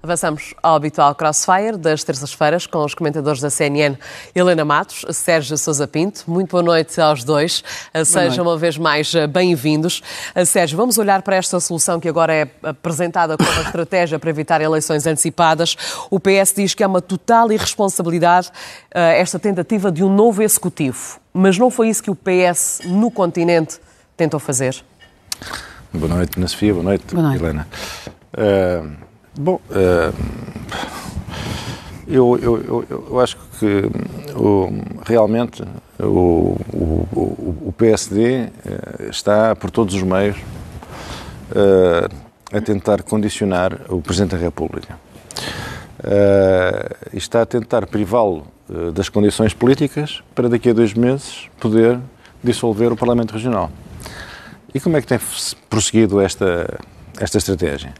Avançamos 0.00 0.54
ao 0.62 0.76
habitual 0.76 1.12
crossfire 1.12 1.76
das 1.76 2.04
terças-feiras 2.04 2.68
com 2.68 2.84
os 2.84 2.94
comentadores 2.94 3.40
da 3.40 3.50
CNN 3.50 3.96
Helena 4.32 4.64
Matos, 4.64 5.04
Sérgio 5.10 5.58
Sousa 5.58 5.88
Pinto. 5.88 6.22
Muito 6.28 6.52
boa 6.52 6.62
noite 6.62 7.00
aos 7.00 7.24
dois. 7.24 7.64
Boa 7.92 8.04
Sejam 8.04 8.28
noite. 8.28 8.40
uma 8.40 8.56
vez 8.56 8.78
mais 8.78 9.12
eh, 9.12 9.26
bem-vindos. 9.26 10.00
Eh, 10.36 10.44
Sérgio, 10.44 10.76
vamos 10.76 10.98
olhar 10.98 11.20
para 11.22 11.34
esta 11.34 11.58
solução 11.58 11.98
que 11.98 12.08
agora 12.08 12.32
é 12.32 12.48
apresentada 12.62 13.36
como 13.36 13.50
uma 13.50 13.62
estratégia 13.62 14.20
para 14.20 14.30
evitar 14.30 14.60
eleições 14.60 15.04
antecipadas. 15.04 15.76
O 16.08 16.20
PS 16.20 16.54
diz 16.54 16.74
que 16.74 16.84
é 16.84 16.86
uma 16.86 17.02
total 17.02 17.50
irresponsabilidade 17.50 18.52
eh, 18.94 19.20
esta 19.20 19.36
tentativa 19.40 19.90
de 19.90 20.04
um 20.04 20.14
novo 20.14 20.44
executivo. 20.44 21.18
Mas 21.32 21.58
não 21.58 21.72
foi 21.72 21.88
isso 21.88 22.04
que 22.04 22.10
o 22.10 22.14
PS 22.14 22.82
no 22.84 23.10
continente 23.10 23.80
tentou 24.16 24.38
fazer? 24.38 24.76
Boa 25.92 26.14
noite, 26.14 26.38
Ana 26.38 26.46
Sofia. 26.46 26.72
Boa 26.72 26.84
noite, 26.84 27.12
boa 27.12 27.26
noite. 27.26 27.42
Helena. 27.42 27.68
Uh... 28.32 29.07
Bom, 29.40 29.60
uh, 29.70 30.12
eu, 32.08 32.36
eu, 32.42 32.84
eu, 32.90 33.20
acho 33.20 33.38
que 33.60 33.82
realmente 35.06 35.62
o, 35.96 36.56
o, 36.72 37.68
o 37.68 37.74
PSD 37.78 38.46
uh, 38.46 38.50
eh, 38.66 39.08
está 39.08 39.54
por 39.54 39.70
todos 39.70 39.94
os 39.94 40.02
meios 40.02 40.36
uh, 41.52 42.12
a 42.52 42.60
tentar 42.60 43.04
condicionar 43.04 43.78
o 43.88 44.02
Presidente 44.02 44.32
da 44.32 44.38
República. 44.38 44.98
e 47.12 47.16
está 47.16 47.42
a 47.42 47.46
tentar 47.46 47.86
privá-lo 47.86 48.44
das 48.92 49.08
condições 49.08 49.54
políticas 49.54 50.20
para 50.34 50.48
daqui 50.48 50.70
a 50.70 50.72
dois 50.72 50.94
meses 50.94 51.48
poder 51.60 52.00
dissolver 52.42 52.90
o 52.90 52.96
Parlamento 52.96 53.34
Regional. 53.34 53.70
E 54.74 54.80
como 54.80 54.96
é 54.96 55.00
que 55.00 55.06
tem 55.06 55.20
prosseguido 55.70 56.20
esta, 56.20 56.76
esta 57.20 57.38
estratégia? 57.38 57.94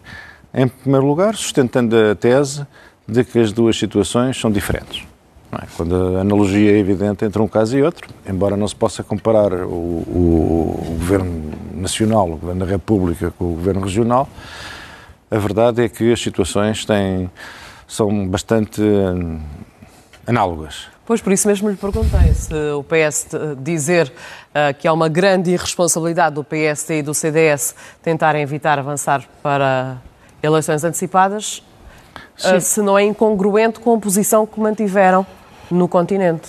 Em 0.58 0.66
primeiro 0.66 1.06
lugar, 1.06 1.36
sustentando 1.36 1.96
a 1.96 2.16
tese 2.16 2.66
de 3.06 3.22
que 3.22 3.38
as 3.38 3.52
duas 3.52 3.78
situações 3.78 4.36
são 4.36 4.50
diferentes. 4.50 5.06
É? 5.52 5.66
Quando 5.76 6.16
a 6.16 6.20
analogia 6.23 6.73
é 6.73 6.78
evidente 6.78 7.24
entre 7.24 7.40
um 7.40 7.46
caso 7.46 7.78
e 7.78 7.82
outro, 7.82 8.09
embora 8.28 8.56
não 8.56 8.66
se 8.66 8.74
possa 8.74 9.04
comparar 9.04 9.52
o, 9.52 9.68
o, 9.68 10.84
o 10.84 10.96
Governo 10.98 11.52
Nacional, 11.74 12.28
o 12.28 12.37
Governo 12.37 12.66
da 12.66 12.70
República 12.73 13.32
com 13.38 13.45
o 13.45 13.54
Governo 13.54 13.82
Regional, 13.82 14.28
a 15.30 15.38
verdade 15.38 15.84
é 15.84 15.88
que 15.88 16.12
as 16.12 16.20
situações 16.20 16.84
têm, 16.84 17.30
são 17.87 18.26
bastante 18.26 18.82
hum, 18.82 19.40
análogas. 20.26 20.88
Pois, 21.06 21.22
por 21.22 21.32
isso 21.32 21.46
mesmo 21.46 21.70
lhe 21.70 21.76
perguntei 21.76 22.34
se 22.34 22.52
o 22.72 22.82
PS 22.82 23.28
dizer 23.59 24.12
uh, 24.50 24.74
que 24.76 24.88
há 24.88 24.93
uma 24.93 25.09
grande 25.09 25.52
irresponsabilidade 25.52 26.34
do 26.34 26.43
PSD 26.43 26.98
e 26.98 27.02
do 27.02 27.15
CDS 27.15 27.76
tentarem 28.02 28.43
evitar 28.43 28.76
avançar 28.76 29.22
para 29.40 29.98
eleições 30.42 30.84
antecipadas, 30.84 31.62
uh, 32.44 32.60
se 32.60 32.80
não 32.80 32.98
é 32.98 33.04
incongruente 33.04 33.80
com 33.80 33.94
a 33.94 33.98
posição 33.98 34.46
que 34.46 34.60
mantiveram 34.60 35.26
no 35.70 35.86
continente? 35.86 36.48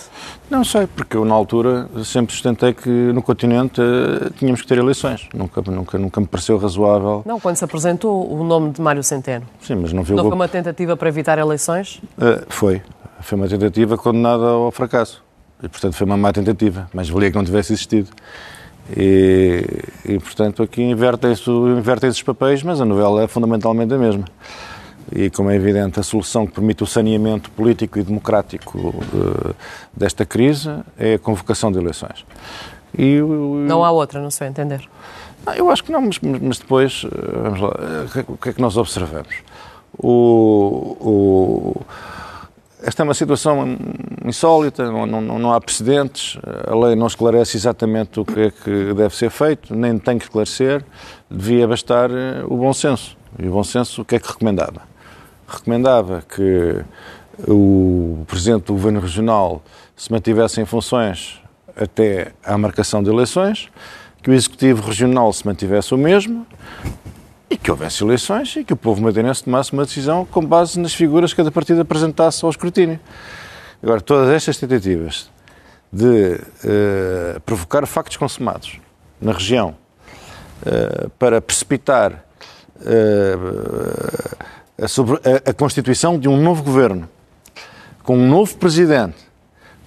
Não 0.50 0.64
sei, 0.64 0.88
porque 0.88 1.16
eu 1.16 1.26
na 1.26 1.36
altura 1.36 1.90
sempre 2.04 2.34
sustentei 2.34 2.74
que 2.74 2.90
no 2.90 3.22
continente 3.22 3.80
uh, 3.82 4.30
tínhamos 4.32 4.62
que 4.62 4.68
ter 4.68 4.78
eleições. 4.78 5.28
Nunca, 5.34 5.62
nunca, 5.62 5.98
nunca 5.98 6.22
me 6.22 6.28
pareceu 6.28 6.58
razoável. 6.58 7.22
Não, 7.26 7.40
quando 7.40 7.56
se 7.56 7.64
apresentou 7.64 8.32
o 8.32 8.44
nome 8.44 8.72
de 8.72 8.82
Mário 8.82 9.04
Centeno. 9.04 9.46
Sim, 9.62 9.76
mas 9.76 9.94
não 9.94 10.04
viu. 10.04 10.16
Não 10.16 10.24
foi 10.26 10.34
uma 10.34 10.48
tentativa 10.48 10.96
para 10.96 11.10
evitar 11.10 11.38
eleições? 11.38 12.02
Uh, 12.18 12.46
foi. 12.50 12.82
Foi 13.22 13.38
uma 13.38 13.48
tentativa 13.48 13.98
condenada 13.98 14.46
ao 14.46 14.72
fracasso. 14.72 15.22
E, 15.62 15.68
portanto, 15.68 15.94
foi 15.94 16.06
uma 16.06 16.16
má 16.16 16.32
tentativa. 16.32 16.90
Mas 16.94 17.10
valia 17.10 17.30
que 17.30 17.38
não 17.38 17.44
tivesse 17.44 17.74
existido. 17.74 18.10
E, 18.96 19.64
e 20.06 20.20
portanto, 20.20 20.64
aqui 20.64 20.82
invertem-se 20.82 21.50
invertem 21.50 22.10
os 22.10 22.22
papéis, 22.24 22.64
mas 22.64 22.82
a 22.82 22.86
novela 22.86 23.24
é 23.24 23.28
fundamentalmente 23.28 23.94
a 23.94 23.98
mesma. 23.98 24.26
E, 25.16 25.30
como 25.30 25.50
é 25.50 25.56
evidente, 25.56 26.00
a 26.00 26.04
solução 26.04 26.46
que 26.46 26.54
permite 26.54 26.84
o 26.84 26.86
saneamento 26.86 27.50
político 27.52 27.98
e 27.98 28.04
democrático 28.04 28.78
uh, 28.78 29.56
desta 29.96 30.26
crise 30.26 30.70
é 30.98 31.16
a 31.16 31.20
convocação 31.20 31.72
de 31.72 31.80
eleições. 31.80 32.26
E, 32.98 33.20
não 33.68 33.84
há 33.84 33.92
outra, 33.92 34.22
não 34.22 34.32
sei 34.32 34.48
entender. 34.48 34.88
Não, 35.46 35.54
eu 35.54 35.70
acho 35.70 35.84
que 35.84 35.92
não, 35.92 36.02
mas, 36.02 36.20
mas 36.20 36.60
depois, 36.60 37.06
eh, 37.06 37.40
vamos 37.44 37.62
lá, 37.62 37.72
eh, 38.16 38.26
o 38.28 38.38
que 38.38 38.50
é 38.50 38.54
que 38.54 38.62
nós 38.62 38.78
observamos? 38.78 39.36
O, 39.98 40.98
o 41.00 41.82
esta 42.82 43.04
é 43.04 43.06
uma 43.06 43.14
situação 43.14 43.78
insólita, 44.26 44.90
não, 44.90 45.06
não, 45.06 45.40
não, 45.40 45.54
há 45.54 45.60
precedentes, 45.60 46.38
a 46.66 46.76
lei 46.76 46.96
não 46.96 47.08
esclarece 47.08 47.58
exatamente 47.58 48.20
o 48.20 48.26
que 48.26 48.40
é 48.40 48.52
que 48.52 48.94
deve 48.94 49.16
ser 49.16 49.30
feito, 49.30 49.76
nem 49.76 49.98
tem 49.98 50.18
que 50.18 50.26
esclarecer, 50.26 50.84
devia 51.30 51.68
bastar 51.68 52.10
eh, 52.10 52.44
o 52.46 52.56
bom 52.56 52.72
senso. 52.72 53.18
E 53.38 53.48
o 53.48 53.52
bom 53.52 53.64
senso 53.64 54.02
o 54.02 54.06
que 54.06 54.16
é 54.16 54.20
que 54.20 54.28
recomendava? 54.28 54.82
Recomendava 55.48 56.24
que 56.28 56.84
o 57.48 58.24
Presidente 58.28 58.66
do 58.66 58.74
Governo 58.74 59.00
Regional 59.00 59.62
se 59.96 60.12
mantivesse 60.12 60.62
em 60.62 60.66
funções 60.66 61.42
até 61.76 62.32
à 62.44 62.58
marcação 62.58 63.04
de 63.04 63.10
eleições, 63.10 63.70
que 64.22 64.30
o 64.30 64.34
Executivo 64.34 64.86
Regional 64.86 65.32
se 65.32 65.46
mantivesse 65.46 65.94
o 65.94 65.98
mesmo 65.98 66.46
e 67.50 67.58
que 67.58 67.72
houvesse 67.72 68.04
eleições 68.04 68.56
e 68.56 68.64
que 68.64 68.74
o 68.74 68.78
povo 68.78 69.02
madeirense 69.02 69.44
tomasse 69.44 69.74
uma 69.74 69.84
decisão 69.84 70.26
com 70.26 70.46
base 70.46 70.80
nas 70.80 70.94
figuras 70.94 71.34
que 71.34 71.38
cada 71.38 71.52
partido 71.52 71.82
apresentasse 71.82 72.46
ao 72.46 72.52
escrutínio. 72.52 73.00
Agora, 73.82 74.00
todas 74.02 74.30
estas 74.30 74.58
tentativas 74.58 75.30
de 75.92 76.36
uh, 76.36 77.40
provocar 77.42 77.86
factos 77.88 78.18
consumados 78.18 78.80
na 79.20 79.32
região 79.32 79.76
uh, 80.62 81.10
para 81.18 81.42
precipitar 81.42 82.24
uh, 82.82 82.84
a, 84.84 84.88
sobre, 84.88 85.16
a, 85.16 85.50
a 85.50 85.54
constituição 85.54 86.20
de 86.20 86.30
um 86.30 86.38
novo 86.38 86.62
governo 86.62 87.10
com 88.04 88.18
um 88.18 88.28
novo 88.28 88.56
presidente 88.58 89.18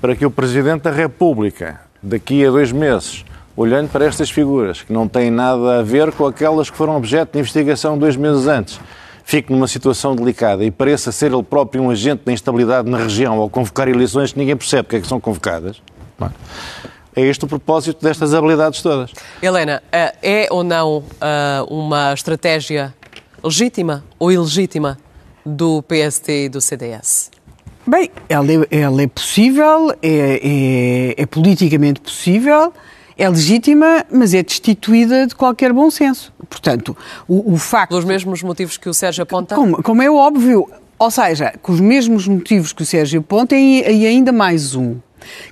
para 0.01 0.17
que 0.17 0.27
o 0.27 0.31
presidente 0.31 0.83
da 0.83 0.91
República, 0.91 1.81
daqui 2.03 2.45
a 2.45 2.51
dois 2.51 2.73
meses, 2.73 3.25
olhando 3.57 3.89
para 3.91 4.05
estas 4.05 4.31
figuras, 4.31 4.83
que 4.83 4.93
não 4.93 5.07
têm 5.07 5.31
nada 5.31 5.81
a 5.81 5.83
ver 5.83 6.13
com 6.13 6.27
aquelas 6.27 6.71
que 6.71 6.77
foram 6.77 6.97
objeto 6.97 7.33
de 7.33 7.39
investigação 7.39 7.99
dois 7.99 8.17
meses 8.17 8.47
antes, 8.47 8.81
fique 9.25 9.53
numa 9.53 9.69
situação 9.69 10.17
delicada 10.17 10.65
e 10.65 10.71
pareça 10.71 11.13
ser 11.13 11.33
ele 11.33 11.43
próprio 11.43 11.83
um 11.83 11.91
agente 11.91 12.23
da 12.25 12.33
instabilidade 12.33 12.89
na 12.89 12.99
região 12.99 13.39
ao 13.39 13.49
convocar 13.49 13.89
eleições 13.89 14.33
que 14.33 14.39
ninguém 14.39 14.57
percebe 14.57 14.85
porque 14.85 14.97
é 14.97 15.01
que 15.01 15.07
são 15.07 15.21
convocadas. 15.21 15.81
É 17.15 17.21
este 17.21 17.45
o 17.45 17.49
propósito 17.49 18.03
destas 18.03 18.33
habilidades 18.33 18.81
todas. 18.81 19.13
Helena, 19.43 19.83
eh, 19.93 20.15
é 20.23 20.49
ou 20.51 20.65
não 20.65 21.05
eh, 21.21 21.65
uma 21.69 22.13
estratégia 22.15 22.95
legítima 23.45 24.03
ou 24.19 24.33
ilegítima 24.33 24.99
do 25.45 25.83
PST 25.83 26.45
e 26.45 26.49
do 26.49 26.61
CDS? 26.61 27.31
Bem, 27.87 28.11
ela 28.29 28.47
é, 28.51 28.81
ela 28.81 29.03
é 29.03 29.07
possível, 29.09 29.91
é, 30.01 30.41
é, 31.19 31.23
é 31.23 31.27
politicamente 31.27 32.01
possível 32.01 32.73
é 33.23 33.29
legítima, 33.29 34.05
mas 34.11 34.35
é 34.35 34.43
destituída 34.43 35.27
de 35.27 35.35
qualquer 35.35 35.73
bom 35.73 35.91
senso. 35.91 36.33
Portanto, 36.49 36.97
o, 37.29 37.53
o 37.55 37.57
facto... 37.57 37.91
Pelos 37.91 38.05
mesmos 38.05 38.43
motivos 38.43 38.77
que 38.77 38.89
o 38.89 38.95
Sérgio 38.95 39.23
aponta? 39.23 39.55
Como, 39.55 39.83
como 39.83 40.03
é 40.03 40.11
óbvio, 40.11 40.69
ou 40.99 41.11
seja, 41.11 41.55
com 41.63 41.73
os 41.73 41.81
mesmos 41.81 42.27
motivos 42.27 42.73
que 42.73 42.83
o 42.83 42.87
Sérgio 42.87 43.21
aponta 43.21 43.55
e, 43.55 43.81
e 43.81 44.07
ainda 44.07 44.33
mais 44.33 44.75
um, 44.75 44.97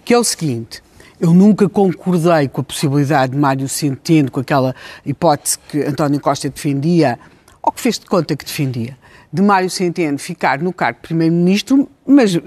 que 0.04 0.12
é 0.12 0.18
o 0.18 0.24
seguinte... 0.24 0.82
Eu 1.22 1.34
nunca 1.34 1.68
concordei 1.68 2.48
com 2.48 2.62
a 2.62 2.64
possibilidade 2.64 3.32
de 3.32 3.38
Mário 3.38 3.68
Centeno, 3.68 4.30
com 4.30 4.40
aquela 4.40 4.74
hipótese 5.04 5.58
que 5.68 5.82
António 5.82 6.18
Costa 6.18 6.48
defendia, 6.48 7.18
ou 7.62 7.70
que 7.70 7.78
fez 7.78 7.98
de 7.98 8.06
conta 8.06 8.34
que 8.34 8.42
defendia, 8.42 8.96
de 9.30 9.42
Mário 9.42 9.68
Centeno 9.68 10.18
ficar 10.18 10.62
no 10.62 10.72
cargo 10.72 10.98
de 11.02 11.08
Primeiro-Ministro, 11.08 11.86
mas 12.06 12.38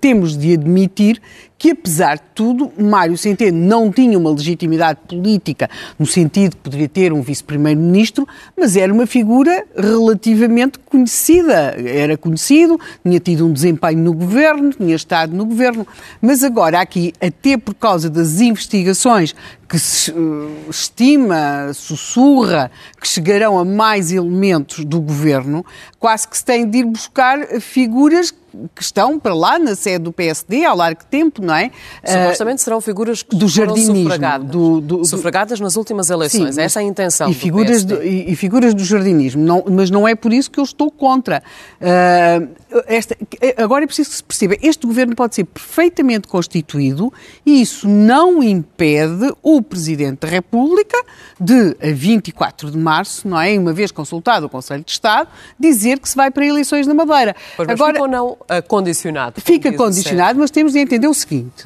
temos 0.00 0.36
de 0.36 0.54
admitir 0.54 1.20
que, 1.58 1.70
apesar 1.70 2.16
de 2.16 2.24
tudo, 2.34 2.70
Mário 2.78 3.16
Centeno 3.16 3.58
não 3.58 3.90
tinha 3.90 4.18
uma 4.18 4.30
legitimidade 4.30 5.00
política 5.08 5.70
no 5.98 6.04
sentido 6.04 6.56
que 6.56 6.62
poderia 6.62 6.88
ter 6.88 7.12
um 7.12 7.22
vice-primeiro-ministro, 7.22 8.26
mas 8.56 8.76
era 8.76 8.92
uma 8.92 9.06
figura 9.06 9.64
relativamente 9.74 10.78
conhecida. 10.78 11.74
Era 11.78 12.16
conhecido, 12.16 12.78
tinha 13.02 13.18
tido 13.20 13.46
um 13.46 13.52
desempenho 13.52 13.98
no 13.98 14.12
governo, 14.12 14.70
tinha 14.70 14.94
estado 14.94 15.34
no 15.34 15.46
governo. 15.46 15.86
Mas 16.20 16.44
agora, 16.44 16.80
aqui, 16.80 17.12
até 17.20 17.56
por 17.56 17.74
causa 17.74 18.10
das 18.10 18.40
investigações 18.40 19.34
que 19.68 19.78
se 19.78 20.12
uh, 20.12 20.50
estima, 20.70 21.72
sussurra, 21.72 22.70
que 23.00 23.08
chegarão 23.08 23.58
a 23.58 23.64
mais 23.64 24.12
elementos 24.12 24.84
do 24.84 25.00
governo, 25.00 25.64
quase 25.98 26.28
que 26.28 26.36
se 26.36 26.44
tem 26.44 26.68
de 26.68 26.78
ir 26.78 26.84
buscar 26.84 27.60
figuras 27.60 28.30
que 28.30 28.38
estão 28.80 29.18
para 29.18 29.34
lá 29.34 29.58
na 29.58 29.74
sede 29.74 30.04
do 30.04 30.12
PSD 30.12 30.64
há 30.64 30.72
largo 30.72 31.04
tempo, 31.10 31.42
não 31.42 31.54
é? 31.54 31.70
Supostamente 32.04 32.62
serão 32.62 32.80
figuras 32.80 33.22
que 33.22 33.36
do 33.36 33.48
jardinismo, 33.48 33.96
sufragadas, 34.02 34.48
do- 34.50 34.80
do- 34.80 35.04
sufragadas 35.04 35.60
nas 35.60 35.76
últimas 35.76 36.08
eleições. 36.10 36.54
Sim, 36.54 36.60
Essa 36.60 36.80
é 36.80 36.82
a 36.82 36.86
intenção 36.86 37.28
e 37.30 37.34
figuras, 37.34 37.84
do, 37.84 38.02
e, 38.02 38.32
e 38.32 38.36
figuras 38.36 38.72
do 38.74 38.84
jardinismo, 38.84 39.42
não- 39.44 39.64
mas 39.68 39.90
não 39.90 40.06
é 40.08 40.14
por 40.14 40.32
isso 40.32 40.50
que 40.50 40.58
eu 40.60 40.64
estou 40.64 40.90
contra. 40.90 41.42
Ah, 41.80 42.40
esta- 42.86 43.16
agora 43.56 43.84
é 43.84 43.86
preciso 43.86 44.10
que 44.10 44.16
se 44.16 44.24
perceba, 44.24 44.56
este 44.62 44.86
governo 44.86 45.14
pode 45.14 45.34
ser 45.34 45.44
perfeitamente 45.44 46.28
constituído 46.28 47.12
e 47.44 47.60
isso 47.62 47.88
não 47.88 48.42
impede 48.42 49.32
o 49.42 49.60
Presidente 49.62 50.20
da 50.20 50.28
República 50.28 50.96
de, 51.40 51.76
a 51.82 51.92
24 51.92 52.70
de 52.70 52.78
março, 52.78 53.26
não 53.28 53.40
é, 53.40 53.58
uma 53.58 53.72
vez 53.72 53.90
consultado 53.90 54.46
o 54.46 54.48
Conselho 54.48 54.84
de 54.84 54.90
Estado, 54.92 55.28
dizer 55.58 55.98
que 55.98 56.08
se 56.08 56.16
vai 56.16 56.30
para 56.30 56.44
eleições 56.46 56.86
na 56.86 56.94
Madeira. 56.94 57.34
Pois, 57.56 57.68
mas 57.68 57.78
fica 57.80 58.02
ou 58.02 58.08
não 58.08 58.36
condicionado? 58.68 59.40
Fica 59.40 59.72
condicionado, 59.72 60.38
mas 60.38 60.50
temos 60.50 60.72
de 60.72 60.78
entender 60.78 61.08
o 61.08 61.14
seguinte: 61.14 61.64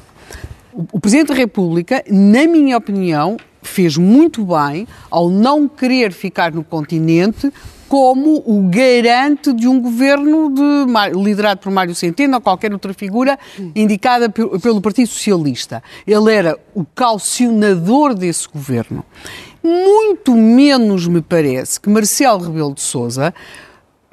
o 0.73 0.85
o 0.93 0.99
Presidente 0.99 1.27
da 1.29 1.33
República, 1.35 2.03
na 2.09 2.45
minha 2.47 2.77
opinião, 2.77 3.37
fez 3.61 3.97
muito 3.97 4.45
bem 4.45 4.87
ao 5.09 5.29
não 5.29 5.67
querer 5.67 6.11
ficar 6.13 6.51
no 6.51 6.63
continente 6.63 7.51
como 7.91 8.41
o 8.45 8.69
garante 8.69 9.51
de 9.51 9.67
um 9.67 9.81
governo 9.81 10.49
de 10.49 11.19
liderado 11.21 11.59
por 11.59 11.69
Mário 11.73 11.93
Centeno 11.93 12.35
ou 12.35 12.41
qualquer 12.41 12.71
outra 12.71 12.93
figura 12.93 13.37
indicada 13.75 14.29
pe- 14.29 14.47
pelo 14.59 14.79
Partido 14.79 15.09
Socialista. 15.09 15.83
Ele 16.07 16.33
era 16.33 16.57
o 16.73 16.85
calcionador 16.85 18.13
desse 18.13 18.47
governo. 18.47 19.03
Muito 19.61 20.33
menos 20.33 21.05
me 21.05 21.21
parece 21.21 21.81
que 21.81 21.89
Marcelo 21.89 22.39
Rebelo 22.39 22.73
de 22.73 22.79
Sousa 22.81 23.33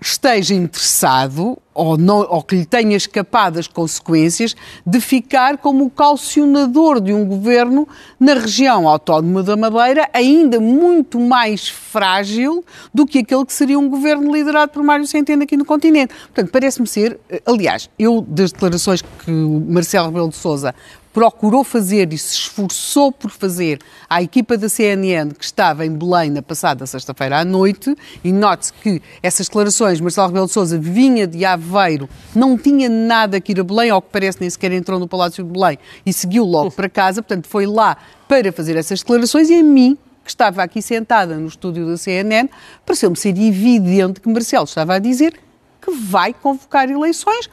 esteja 0.01 0.55
interessado 0.55 1.59
ou, 1.75 1.97
não, 1.97 2.27
ou 2.29 2.43
que 2.43 2.57
lhe 2.57 2.67
tenha 2.67 2.97
escapado 2.97 3.59
as 3.59 3.69
consequências 3.69 4.55
de 4.85 5.01
ficar 5.01 5.59
como 5.59 5.89
calcionador 5.91 7.01
de 7.01 7.13
um 7.13 7.25
governo 7.25 7.87
na 8.19 8.35
região 8.35 8.89
autónoma 8.89 9.45
da 9.45 9.57
Madeira, 9.57 10.09
ainda 10.13 10.61
muito 10.61 11.21
mais 11.21 11.69
frágil 11.69 12.65
do 12.93 13.07
que 13.07 13.21
aquele 13.21 13.45
que 13.45 13.53
seria 13.53 13.79
um 13.79 13.89
governo 13.89 14.35
liderado 14.35 14.73
por 14.73 14.83
Mário 14.83 15.07
Centeno 15.07 15.45
aqui 15.45 15.57
no 15.57 15.65
continente. 15.65 16.13
Portanto, 16.27 16.51
parece-me 16.51 16.87
ser, 16.87 17.19
eh, 17.31 17.41
aliás, 17.47 17.89
eu 17.97 18.23
das 18.23 18.51
declarações 18.51 19.01
que 19.03 19.31
Marcelo 19.31 20.09
Rebelo 20.09 20.31
de 20.31 20.37
Sousa 20.37 20.75
procurou 21.19 21.65
fazer 21.65 22.13
e 22.13 22.17
se 22.17 22.33
esforçou 22.33 23.11
por 23.11 23.33
fazer 23.33 23.81
à 24.09 24.23
equipa 24.23 24.57
da 24.57 24.69
CNN 24.69 25.35
que 25.35 25.45
estava 25.45 25.85
em 25.85 25.91
Belém 25.91 26.31
na 26.31 26.41
passada 26.41 26.87
sexta-feira 26.87 27.41
à 27.41 27.45
noite, 27.45 27.93
e 28.23 28.31
note-se 28.31 28.73
que 28.73 29.03
essas 29.21 29.49
declarações, 29.49 30.01
Marcelo 30.01 30.29
Rebelo 30.29 30.47
de 30.47 30.53
Sousa 30.53 30.79
vinha 30.79 31.27
de 31.27 31.45
Aveiro, 31.45 32.09
não 32.37 32.57
tinha 32.57 32.89
nada 32.89 33.41
que 33.41 33.51
ir 33.51 33.59
a 33.59 33.65
Belém, 33.65 33.91
ao 33.91 34.01
que 34.01 34.11
parece 34.13 34.41
nem 34.41 34.49
sequer 34.49 34.71
entrou 34.71 35.01
no 35.01 35.09
Palácio 35.09 35.43
de 35.43 35.51
Belém 35.51 35.77
e 36.07 36.13
seguiu 36.13 36.45
logo 36.45 36.71
para 36.71 36.89
casa, 36.89 37.21
portanto 37.21 37.49
foi 37.49 37.67
lá 37.67 37.97
para 38.29 38.53
fazer 38.53 38.77
essas 38.77 39.01
declarações 39.01 39.51
e 39.51 39.55
a 39.55 39.63
mim, 39.65 39.99
que 40.23 40.31
estava 40.31 40.63
aqui 40.63 40.81
sentada 40.81 41.37
no 41.37 41.49
estúdio 41.49 41.85
da 41.85 41.97
CNN, 41.97 42.49
pareceu-me 42.87 43.17
ser 43.17 43.31
evidente 43.31 44.21
que 44.21 44.29
Marcelo 44.29 44.67
estava 44.67 44.95
a 44.95 44.99
dizer 45.01 45.37
que 45.81 45.91
vai 45.91 46.33
convocar 46.33 46.89
eleições, 46.89 47.49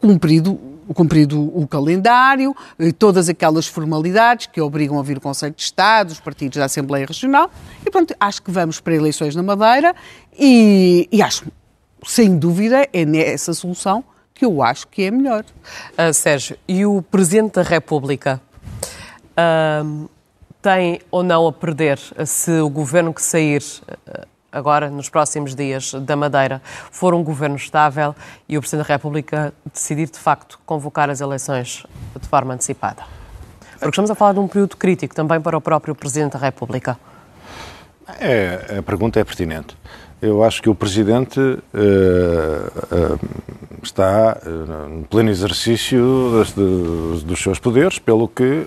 cumprido, 0.00 0.58
cumprido 0.94 1.40
o 1.40 1.66
calendário, 1.66 2.54
e 2.78 2.92
todas 2.92 3.28
aquelas 3.28 3.66
formalidades 3.66 4.46
que 4.46 4.60
obrigam 4.60 4.98
a 4.98 5.02
vir 5.02 5.18
o 5.18 5.20
Conselho 5.20 5.54
de 5.54 5.62
Estado, 5.62 6.10
os 6.10 6.20
partidos 6.20 6.58
da 6.58 6.64
Assembleia 6.64 7.06
Regional, 7.06 7.50
e 7.84 7.90
pronto, 7.90 8.14
acho 8.18 8.42
que 8.42 8.50
vamos 8.50 8.80
para 8.80 8.94
eleições 8.94 9.34
na 9.34 9.42
Madeira 9.42 9.94
e, 10.38 11.08
e 11.10 11.22
acho, 11.22 11.46
sem 12.06 12.38
dúvida, 12.38 12.88
é 12.92 13.04
nessa 13.04 13.52
solução 13.52 14.04
que 14.38 14.44
eu 14.44 14.62
acho 14.62 14.86
que 14.86 15.02
é 15.02 15.10
melhor. 15.10 15.44
Ah, 15.96 16.12
Sérgio, 16.12 16.56
e 16.68 16.86
o 16.86 17.02
Presidente 17.02 17.54
da 17.54 17.62
República 17.62 18.40
ahm, 19.36 20.06
tem 20.62 21.00
ou 21.10 21.24
não 21.24 21.48
a 21.48 21.52
perder 21.52 21.98
se 22.24 22.52
o 22.60 22.70
governo 22.70 23.12
que 23.12 23.20
sair 23.20 23.62
ah, 24.06 24.26
agora, 24.50 24.88
nos 24.90 25.08
próximos 25.08 25.54
dias, 25.54 25.92
da 25.94 26.16
Madeira, 26.16 26.62
for 26.90 27.14
um 27.14 27.22
governo 27.22 27.56
estável 27.56 28.14
e 28.48 28.56
o 28.56 28.60
Presidente 28.60 28.86
da 28.86 28.94
República 28.94 29.52
decidir, 29.72 30.08
de 30.10 30.18
facto, 30.18 30.58
convocar 30.64 31.10
as 31.10 31.20
eleições 31.20 31.84
de 32.20 32.28
forma 32.28 32.54
antecipada? 32.54 33.02
Porque 33.72 33.90
estamos 33.90 34.10
a 34.10 34.14
falar 34.14 34.32
de 34.32 34.40
um 34.40 34.48
período 34.48 34.76
crítico 34.76 35.14
também 35.14 35.40
para 35.40 35.56
o 35.56 35.60
próprio 35.60 35.94
Presidente 35.94 36.32
da 36.32 36.38
República. 36.38 36.98
É, 38.18 38.76
a 38.78 38.82
pergunta 38.82 39.20
é 39.20 39.24
pertinente. 39.24 39.76
Eu 40.20 40.42
acho 40.42 40.60
que 40.60 40.68
o 40.68 40.74
Presidente 40.74 41.38
eh, 41.38 42.70
eh, 42.90 43.18
está 43.84 44.36
eh, 44.44 44.48
no 44.88 45.04
pleno 45.04 45.30
exercício 45.30 46.32
das- 46.36 46.50
dos, 46.50 47.22
dos 47.22 47.40
seus 47.40 47.60
poderes, 47.60 48.00
pelo 48.00 48.26
que 48.26 48.66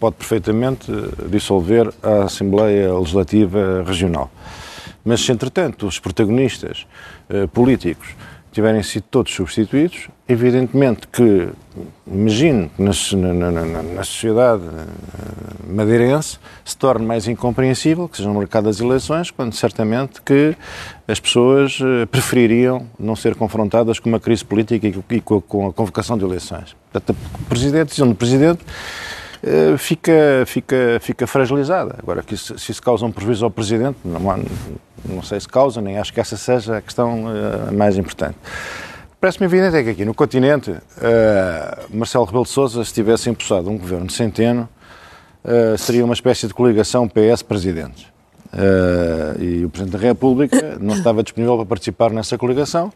pode 0.00 0.16
perfeitamente 0.16 0.90
dissolver 1.28 1.92
a 2.02 2.24
Assembleia 2.24 2.92
Legislativa 2.98 3.84
Regional. 3.86 4.28
Mas 5.08 5.20
se, 5.24 5.32
entretanto, 5.32 5.86
os 5.86 5.98
protagonistas 5.98 6.86
eh, 7.30 7.46
políticos 7.46 8.08
tiverem 8.52 8.82
sido 8.82 9.04
todos 9.10 9.32
substituídos, 9.32 10.08
evidentemente 10.28 11.06
que, 11.08 11.48
imagino, 12.06 12.70
na, 12.78 12.90
na- 13.50 13.50
na- 13.50 13.82
na 13.82 14.04
sociedade 14.04 14.62
eh, 14.64 15.72
madeirense 15.72 16.38
se 16.64 16.76
torne 16.76 17.06
mais 17.06 17.26
incompreensível 17.28 18.08
que 18.08 18.16
sejam 18.18 18.34
marcadas 18.34 18.80
eleições, 18.80 19.30
quando 19.30 19.54
certamente 19.54 20.20
que 20.22 20.56
as 21.06 21.20
pessoas 21.20 21.78
eh, 21.80 22.04
prefeririam 22.06 22.86
não 22.98 23.14
ser 23.16 23.34
confrontadas 23.34 23.98
com 23.98 24.08
uma 24.10 24.20
crise 24.20 24.44
política 24.44 24.86
e 24.86 25.20
com- 25.20 25.68
a- 25.68 25.72
convocação 25.72 26.18
de 26.18 26.24
eleições. 26.24 26.76
Portanto, 26.92 27.16
o 27.40 27.44
Presidente, 27.44 27.86
decisão 27.88 28.08
Presidente 28.14 28.60
fica, 29.78 30.44
fica, 30.46 30.98
fica 31.00 31.26
fragilizada. 31.26 31.96
Agora, 32.02 32.22
que 32.22 32.34
isso- 32.34 32.58
se 32.58 32.72
isso 32.72 32.82
causa 32.82 33.04
um 33.06 33.12
prejuízo 33.12 33.44
ao 33.44 33.50
Presidente, 33.50 33.98
não, 34.04 34.20
não 35.04 35.22
sei 35.22 35.40
se 35.40 35.48
causa, 35.48 35.80
nem 35.80 35.98
acho 35.98 36.12
que 36.12 36.20
essa 36.20 36.36
seja 36.36 36.78
a 36.78 36.80
questão 36.82 37.24
eh, 37.28 37.70
mais 37.72 37.96
importante. 37.96 38.36
Parece-me 39.20 39.46
evidente 39.46 39.76
é 39.76 39.82
que 39.82 39.90
aqui 39.90 40.04
no 40.04 40.14
continente, 40.14 40.74
eh, 41.00 41.78
Marcelo 41.90 42.24
Rebelo 42.24 42.44
de 42.44 42.50
Sousa, 42.50 42.84
se 42.84 42.92
tivesse 42.92 43.28
empossado 43.30 43.68
um 43.70 43.76
governo 43.78 44.10
centeno, 44.10 44.68
eh, 45.44 45.76
seria 45.76 46.04
uma 46.04 46.14
espécie 46.14 46.46
de 46.46 46.54
coligação 46.54 47.08
PS-presidente. 47.08 48.06
Eh, 48.52 49.36
e 49.40 49.64
o 49.64 49.68
Presidente 49.70 50.00
da 50.00 50.06
República 50.08 50.78
não 50.80 50.94
estava 50.94 51.22
disponível 51.22 51.56
para 51.56 51.66
participar 51.66 52.10
nessa 52.10 52.38
coligação 52.38 52.92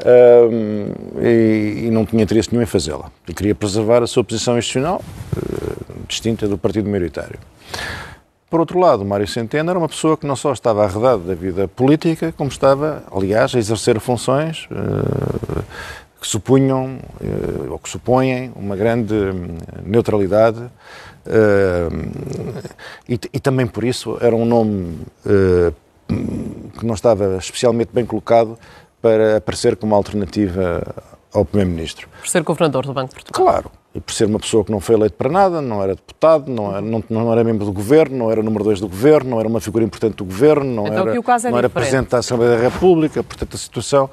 eh, 0.00 1.22
e, 1.22 1.86
e 1.86 1.90
não 1.90 2.04
tinha 2.04 2.22
interesse 2.22 2.50
nenhum 2.50 2.62
em 2.62 2.66
fazê-la. 2.66 3.10
E 3.28 3.34
queria 3.34 3.54
preservar 3.54 4.02
a 4.02 4.06
sua 4.06 4.24
posição 4.24 4.58
institucional, 4.58 5.02
eh, 5.36 6.02
distinta 6.08 6.48
do 6.48 6.58
partido 6.58 6.88
maioritário. 6.88 7.38
Por 8.52 8.60
outro 8.60 8.78
lado, 8.78 9.02
Mário 9.02 9.26
Centeno 9.26 9.70
era 9.70 9.78
uma 9.78 9.88
pessoa 9.88 10.14
que 10.14 10.26
não 10.26 10.36
só 10.36 10.52
estava 10.52 10.84
arredado 10.84 11.22
da 11.22 11.34
vida 11.34 11.66
política, 11.66 12.34
como 12.36 12.50
estava, 12.50 13.02
aliás, 13.10 13.54
a 13.54 13.58
exercer 13.58 13.98
funções 13.98 14.68
eh, 14.70 15.62
que 16.20 16.26
supunham, 16.28 16.98
eh, 17.18 17.70
ou 17.70 17.78
que 17.78 17.88
supõem, 17.88 18.52
uma 18.54 18.76
grande 18.76 19.14
hum, 19.14 19.56
neutralidade 19.86 20.64
eh, 21.24 21.88
e, 23.08 23.18
e 23.32 23.40
também 23.40 23.66
por 23.66 23.84
isso 23.84 24.18
era 24.20 24.36
um 24.36 24.44
nome 24.44 24.98
que 26.78 26.84
não 26.84 26.92
estava 26.92 27.38
especialmente 27.38 27.88
bem 27.90 28.04
colocado 28.04 28.58
para 29.02 29.36
aparecer 29.38 29.76
como 29.76 29.94
alternativa 29.94 30.82
ao 31.34 31.44
Primeiro-Ministro. 31.44 32.08
Por 32.20 32.28
ser 32.28 32.42
Governador 32.42 32.86
do 32.86 32.92
Banco 32.94 33.08
de 33.08 33.14
Portugal. 33.16 33.44
Claro. 33.46 33.70
E 33.94 34.00
por 34.00 34.14
ser 34.14 34.26
uma 34.26 34.38
pessoa 34.38 34.64
que 34.64 34.70
não 34.70 34.80
foi 34.80 34.94
eleito 34.94 35.16
para 35.16 35.28
nada, 35.28 35.60
não 35.60 35.82
era 35.82 35.94
deputado, 35.94 36.50
não 36.50 36.70
era, 36.70 36.80
não, 36.80 37.04
não 37.10 37.30
era 37.32 37.44
membro 37.44 37.66
do 37.66 37.72
governo, 37.72 38.16
não 38.16 38.30
era 38.30 38.42
número 38.42 38.64
dois 38.64 38.80
do 38.80 38.88
governo, 38.88 39.30
não 39.30 39.40
era 39.40 39.48
uma 39.48 39.60
figura 39.60 39.84
importante 39.84 40.14
do 40.16 40.24
governo, 40.24 40.64
não 40.64 40.86
Então 40.86 41.02
era, 41.08 41.18
é 41.46 41.50
não 41.50 41.58
era 41.58 41.68
presidente 41.68 42.08
da 42.10 42.18
Assembleia 42.18 42.56
da 42.56 42.62
República, 42.62 43.22
portanto 43.22 43.54
a 43.54 43.58
situação. 43.58 44.08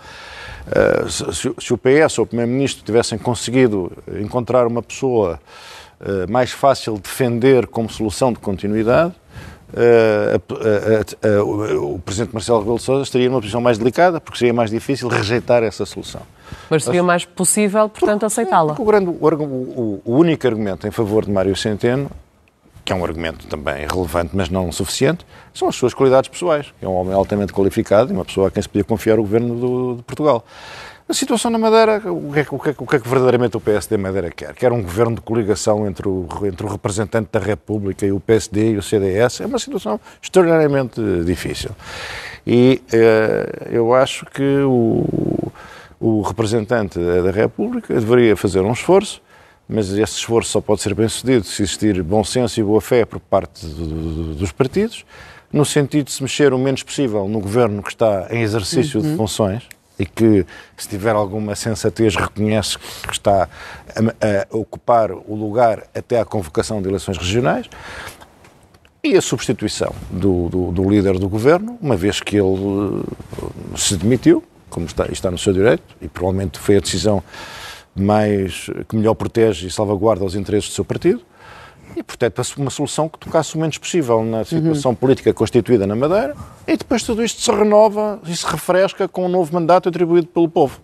eh, 0.71 1.05
se, 1.09 1.53
se 1.57 1.73
o- 1.73 1.77
PS 1.77 2.17
ou 2.19 2.23
o 2.25 2.27
Primeiro-Ministro 2.27 2.83
tivessem 2.83 3.17
conseguido 3.17 3.91
encontrar 4.21 4.67
uma 4.67 4.81
pessoa 4.83 5.39
eh, 6.01 6.27
mais 6.27 6.51
fácil 6.51 6.95
de 6.95 7.01
defender 7.01 7.65
como 7.67 7.89
solução 7.89 8.33
de 8.33 8.39
continuidade, 8.39 9.13
o, 11.43 11.95
o 11.95 11.99
Presidente 11.99 12.33
Marcelo 12.33 12.59
Rebelo 12.59 12.77
de 12.77 12.83
Sousa 12.83 13.03
estaria 13.03 13.29
numa 13.29 13.39
posição 13.39 13.61
mais 13.61 13.77
delicada, 13.77 14.19
porque 14.19 14.37
seria 14.39 14.53
mais 14.53 14.69
difícil 14.71 15.07
rejeitar 15.07 15.63
essa 15.63 15.85
solução. 15.85 16.21
Mas 16.69 16.83
seria 16.83 17.03
mais 17.03 17.25
possível, 17.25 17.87
portanto, 17.89 18.25
aceitá-la. 18.25 18.73
O, 19.45 19.45
o- 19.45 20.01
o 20.03 20.15
único 20.17 20.47
argumento 20.47 20.87
em 20.87 20.91
favor 20.91 21.25
de 21.25 21.31
Mário 21.31 21.55
Centeno, 21.55 22.09
que 22.83 22.91
é 22.91 22.95
um 22.95 23.03
argumento 23.05 23.45
também 23.45 23.85
relevante, 23.87 24.31
mas 24.33 24.49
não 24.49 24.71
suficiente, 24.71 25.23
são 25.53 25.67
as 25.67 25.75
suas 25.75 25.93
qualidades 25.93 26.27
pessoais. 26.27 26.73
É 26.81 26.87
um 26.87 26.93
homem 26.95 27.13
altamente 27.13 27.53
qualificado 27.53 28.11
e 28.11 28.15
uma 28.15 28.25
pessoa 28.25 28.47
a 28.47 28.51
quem 28.51 28.63
se 28.63 28.67
podia 28.69 28.83
confiar 28.83 29.19
o 29.19 29.21
governo 29.21 29.53
do- 29.55 29.95
de 29.97 30.03
Portugal. 30.03 30.43
A 31.09 31.13
situação 31.15 31.49
na 31.49 31.57
Madeira, 31.57 31.97
o 32.11 32.31
que, 32.31 32.39
é, 32.39 32.45
que- 32.45 32.53
o, 32.53 32.59
que 32.59 32.69
é, 32.69 32.75
o 32.77 32.85
que 32.85 32.95
é 32.97 32.99
que 32.99 33.09
verdadeiramente 33.09 33.57
o 33.57 33.59
PSD 33.59 33.97
Madeira 33.97 34.29
quer? 34.29 34.53
Quer 34.53 34.71
um 34.71 34.79
governo 34.79 35.15
de 35.15 35.21
coligação 35.21 35.87
entre 35.87 36.07
o, 36.07 36.27
entre 36.43 36.67
o 36.67 36.69
representante 36.69 37.29
da 37.31 37.39
República 37.39 38.05
e 38.05 38.11
o 38.11 38.19
PSD 38.19 38.73
e 38.73 38.77
o 38.77 38.83
CDS? 38.83 39.41
É 39.41 39.47
uma 39.47 39.57
situação 39.57 39.99
extraordinariamente 40.21 41.01
difícil. 41.25 41.71
E 42.45 42.83
eh, 42.93 43.69
eu 43.71 43.91
acho 43.91 44.23
que 44.27 44.59
o, 44.59 45.51
o 45.99 46.21
representante 46.21 46.99
da 46.99 47.31
República 47.31 47.91
deveria 47.91 48.37
fazer 48.37 48.61
um 48.61 48.71
esforço, 48.71 49.19
mas 49.67 49.89
esse 49.89 50.13
esforço 50.13 50.51
só 50.51 50.61
pode 50.61 50.81
ser 50.83 50.93
bem 50.93 51.09
sucedido 51.09 51.43
se 51.43 51.63
existir 51.63 52.03
bom 52.03 52.23
senso 52.23 52.59
e 52.59 52.63
boa 52.63 52.81
fé 52.81 53.03
por 53.03 53.19
parte 53.19 53.65
dos 53.65 54.51
partidos, 54.51 55.03
no 55.51 55.65
sentido 55.65 56.05
de 56.05 56.11
se 56.11 56.21
mexer 56.21 56.53
o 56.53 56.59
menos 56.59 56.83
possível 56.83 57.27
no 57.27 57.39
governo 57.39 57.81
que 57.81 57.89
está 57.89 58.27
em 58.29 58.43
exercício 58.43 59.01
uhum. 59.01 59.09
de 59.09 59.17
funções 59.17 59.78
e 59.99 60.05
que, 60.05 60.45
se 60.77 60.87
tiver 60.87 61.13
alguma 61.13 61.55
sensatez, 61.55 62.15
reconhece 62.15 62.79
que 62.79 63.11
está 63.11 63.43
a, 63.43 64.55
a 64.55 64.57
ocupar 64.57 65.11
o 65.11 65.35
lugar 65.35 65.83
até 65.93 66.19
à 66.19 66.25
convocação 66.25 66.81
de 66.81 66.87
eleições 66.87 67.17
regionais. 67.17 67.69
E 69.03 69.15
a 69.15 69.21
substituição 69.21 69.93
do, 70.09 70.49
do, 70.49 70.71
do, 70.71 70.89
líder 70.89 71.19
do 71.19 71.29
governo, 71.29 71.77
uma 71.81 71.95
vez 71.95 72.19
que 72.19 72.37
ele 72.37 73.03
eh, 73.37 73.77
se 73.77 73.95
demitiu, 73.95 74.43
como 74.69 74.85
está, 74.85 75.05
está 75.11 75.31
no 75.31 75.37
seu 75.37 75.53
direito, 75.53 75.83
e 76.01 76.07
provavelmente 76.07 76.59
foi 76.59 76.77
a 76.77 76.79
decisão 76.79 77.23
mais 77.95 78.69
que 78.87 78.95
melhor 78.95 79.13
protege 79.13 79.67
e 79.67 79.71
salvaguarda 79.71 80.23
os 80.23 80.35
interesses 80.35 80.69
do 80.69 80.75
seu 80.75 80.85
partido, 80.85 81.21
e, 81.95 82.03
portanto, 82.03 82.41
uma 82.57 82.69
solução 82.69 83.09
que 83.09 83.17
tocasse 83.19 83.55
o 83.55 83.59
menos 83.59 83.77
possível 83.77 84.23
na 84.23 84.43
situação 84.45 84.91
uhum. 84.91 84.95
política 84.95 85.33
constituída 85.33 85.85
na 85.85 85.95
Madeira, 85.95 86.35
e 86.67 86.77
depois 86.77 87.03
tudo 87.03 87.23
isto 87.23 87.41
se 87.41 87.51
renova 87.51 88.19
e 88.25 88.35
se 88.35 88.45
refresca 88.45 89.07
com 89.07 89.25
um 89.25 89.29
novo 89.29 89.53
mandato 89.53 89.89
atribuído 89.89 90.27
pelo 90.27 90.47
povo. 90.47 90.79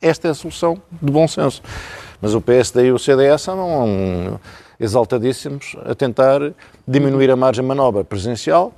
Esta 0.00 0.28
é 0.28 0.30
a 0.30 0.34
solução 0.34 0.80
de 1.02 1.10
bom 1.10 1.26
senso. 1.26 1.62
Mas 2.20 2.34
o 2.34 2.40
PSD 2.40 2.86
e 2.86 2.92
o 2.92 2.98
CDS 2.98 3.42
são 3.42 4.38
exaltadíssimos 4.78 5.76
a 5.84 5.94
tentar 5.94 6.40
diminuir 6.86 7.30
a 7.30 7.36
margem 7.36 7.62
de 7.62 7.68
manobra 7.68 8.04
presidencial 8.04 8.74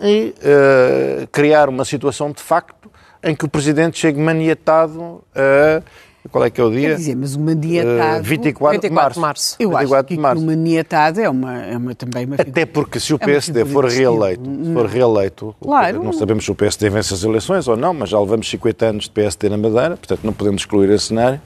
e 0.00 0.34
uh, 0.38 1.26
criar 1.28 1.68
uma 1.68 1.84
situação 1.84 2.32
de 2.32 2.42
facto 2.42 2.90
em 3.22 3.34
que 3.34 3.44
o 3.44 3.48
Presidente 3.48 3.98
chegue 3.98 4.20
maniatado 4.20 5.22
a 5.34 5.82
qual 6.30 6.44
é 6.44 6.50
que 6.50 6.60
é 6.60 6.64
o 6.64 6.70
dia? 6.70 6.90
Quer 6.90 6.96
dizer, 6.96 7.16
mas 7.16 7.34
o 7.34 7.40
maniatado... 7.40 8.20
Uh, 8.20 8.24
24, 8.24 8.80
24 8.80 8.88
de 8.88 8.90
março. 8.90 9.20
março. 9.20 9.56
Eu 9.58 9.70
24 9.70 9.96
acho 9.96 10.06
que 10.06 10.18
março. 10.18 10.42
o 10.42 10.46
maniatado 10.46 11.20
é, 11.20 11.28
uma, 11.28 11.62
é 11.62 11.76
uma, 11.76 11.94
também 11.94 12.24
uma... 12.24 12.36
Até 12.36 12.64
porque 12.64 12.98
se 12.98 13.12
o 13.12 13.18
PSD 13.18 13.62
é 13.62 13.64
for 13.64 13.84
reeleito, 13.84 14.42
for 14.72 14.86
reeleito, 14.86 15.54
claro. 15.60 16.02
não 16.02 16.12
sabemos 16.12 16.44
se 16.44 16.50
o 16.50 16.54
PSD 16.54 16.88
vence 16.88 17.12
as 17.12 17.22
eleições 17.22 17.68
ou 17.68 17.76
não, 17.76 17.92
mas 17.92 18.08
já 18.08 18.18
levamos 18.18 18.48
50 18.48 18.86
anos 18.86 19.04
de 19.04 19.10
PSD 19.10 19.48
na 19.48 19.58
Madeira, 19.58 19.96
portanto 19.96 20.20
não 20.24 20.32
podemos 20.32 20.62
excluir 20.62 20.90
esse 20.90 21.06
cenário, 21.06 21.40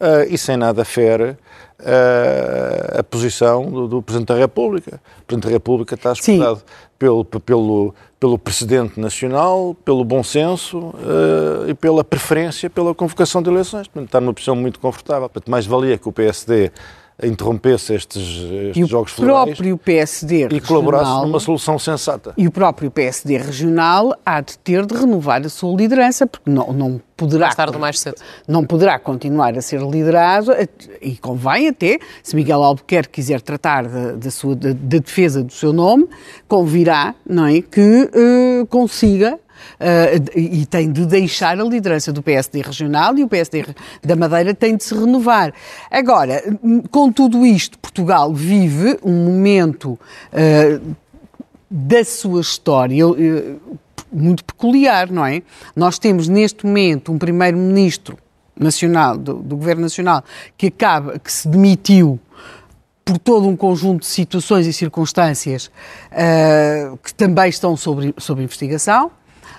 uh, 0.00 0.26
e 0.28 0.38
sem 0.38 0.56
nada 0.56 0.84
fere 0.84 1.36
uh, 1.80 2.98
a 2.98 3.02
posição 3.02 3.70
do, 3.70 3.88
do, 3.88 4.02
Presidente 4.02 4.28
da 4.28 4.36
República. 4.36 5.00
O 5.20 5.24
Presidente 5.24 5.44
da 5.46 5.52
República 5.52 5.94
está 5.94 6.12
escutado 6.12 6.62
pelo, 6.98 7.24
pelo, 7.24 7.94
pelo 8.18 8.38
precedente 8.38 8.98
nacional, 8.98 9.76
pelo 9.84 10.04
bom 10.04 10.22
senso 10.22 10.78
uh, 10.78 11.68
e 11.68 11.74
pela 11.74 12.02
preferência 12.02 12.70
pela 12.70 12.94
convocação 12.94 13.42
de 13.42 13.50
eleições. 13.50 13.88
Portanto, 13.88 14.06
está 14.06 14.20
numa 14.20 14.32
posição 14.32 14.56
muito 14.56 14.80
confortável. 14.80 15.28
Portanto, 15.28 15.50
mais 15.50 15.66
valia 15.66 15.98
que 15.98 16.08
o 16.08 16.12
PSD 16.12 16.70
interrompesse 17.22 17.94
estes, 17.94 18.22
estes 18.22 18.76
e 18.76 18.84
jogos 18.84 19.12
florais. 19.12 19.42
o 19.42 19.46
próprio 19.46 19.78
PSD 19.78 20.36
regional, 20.48 20.58
E 20.58 20.60
colaborasse 20.60 21.26
numa 21.26 21.40
solução 21.40 21.78
sensata. 21.78 22.34
E 22.36 22.46
o 22.46 22.50
próprio 22.50 22.90
PSD 22.90 23.38
regional 23.38 24.14
há 24.24 24.40
de 24.40 24.58
ter 24.58 24.84
de 24.84 24.94
renovar 24.94 25.44
a 25.44 25.48
sua 25.48 25.74
liderança, 25.74 26.26
porque 26.26 26.50
não, 26.50 26.72
não 26.72 27.00
poderá... 27.16 27.46
Mais 27.46 27.54
tarde 27.54 27.78
mais 27.78 27.98
cedo. 27.98 28.16
Não 28.46 28.64
poderá 28.64 28.98
continuar 28.98 29.56
a 29.56 29.62
ser 29.62 29.80
liderado, 29.80 30.52
e 31.00 31.16
convém 31.16 31.68
até, 31.68 31.98
se 32.22 32.36
Miguel 32.36 32.62
Albuquerque 32.62 33.14
quiser 33.14 33.40
tratar 33.40 33.88
da, 33.88 34.12
da, 34.12 34.30
sua, 34.30 34.54
da, 34.54 34.68
da 34.72 34.98
defesa 34.98 35.42
do 35.42 35.52
seu 35.52 35.72
nome, 35.72 36.06
convirá, 36.46 37.14
não 37.26 37.46
é, 37.46 37.62
que 37.62 38.10
uh, 38.12 38.66
consiga 38.66 39.38
uh, 39.80 40.38
e 40.38 40.66
tem 40.66 40.90
de 40.90 41.06
deixar 41.06 41.58
a 41.58 41.64
liderança 41.64 42.12
do 42.12 42.22
PSD 42.22 42.62
regional 42.62 43.16
e 43.18 43.24
o 43.24 43.28
PSD 43.28 43.66
da 44.02 44.16
Madeira 44.16 44.54
tem 44.54 44.76
de 44.76 44.84
se 44.84 44.94
renovar. 44.94 45.52
Agora, 45.90 46.42
com 46.90 47.10
tudo 47.12 47.44
isto, 47.44 47.78
Portugal 47.78 48.32
vive 48.32 48.98
um 49.02 49.24
momento 49.24 49.98
uh, 50.32 50.96
da 51.70 52.04
sua 52.04 52.40
história 52.40 53.06
uh, 53.06 53.60
muito 54.12 54.44
peculiar, 54.44 55.10
não 55.10 55.26
é? 55.26 55.42
Nós 55.74 55.98
temos 55.98 56.28
neste 56.28 56.64
momento 56.64 57.12
um 57.12 57.18
primeiro-ministro 57.18 58.16
nacional, 58.58 59.18
do, 59.18 59.34
do, 59.34 59.56
Governo 59.56 59.82
Nacional, 59.82 60.24
que 60.56 60.68
acaba, 60.68 61.18
que 61.18 61.30
se 61.30 61.46
demitiu 61.46 62.18
por 63.04 63.18
todo 63.18 63.46
um 63.46 63.56
conjunto 63.56 64.00
de 64.00 64.06
situações 64.06 64.66
e 64.66 64.72
circunstâncias 64.72 65.66
uh, 65.66 66.96
que 66.98 67.14
também 67.14 67.48
estão 67.48 67.76
sob, 67.76 68.14
sob 68.18 68.42
investigação. 68.42 69.10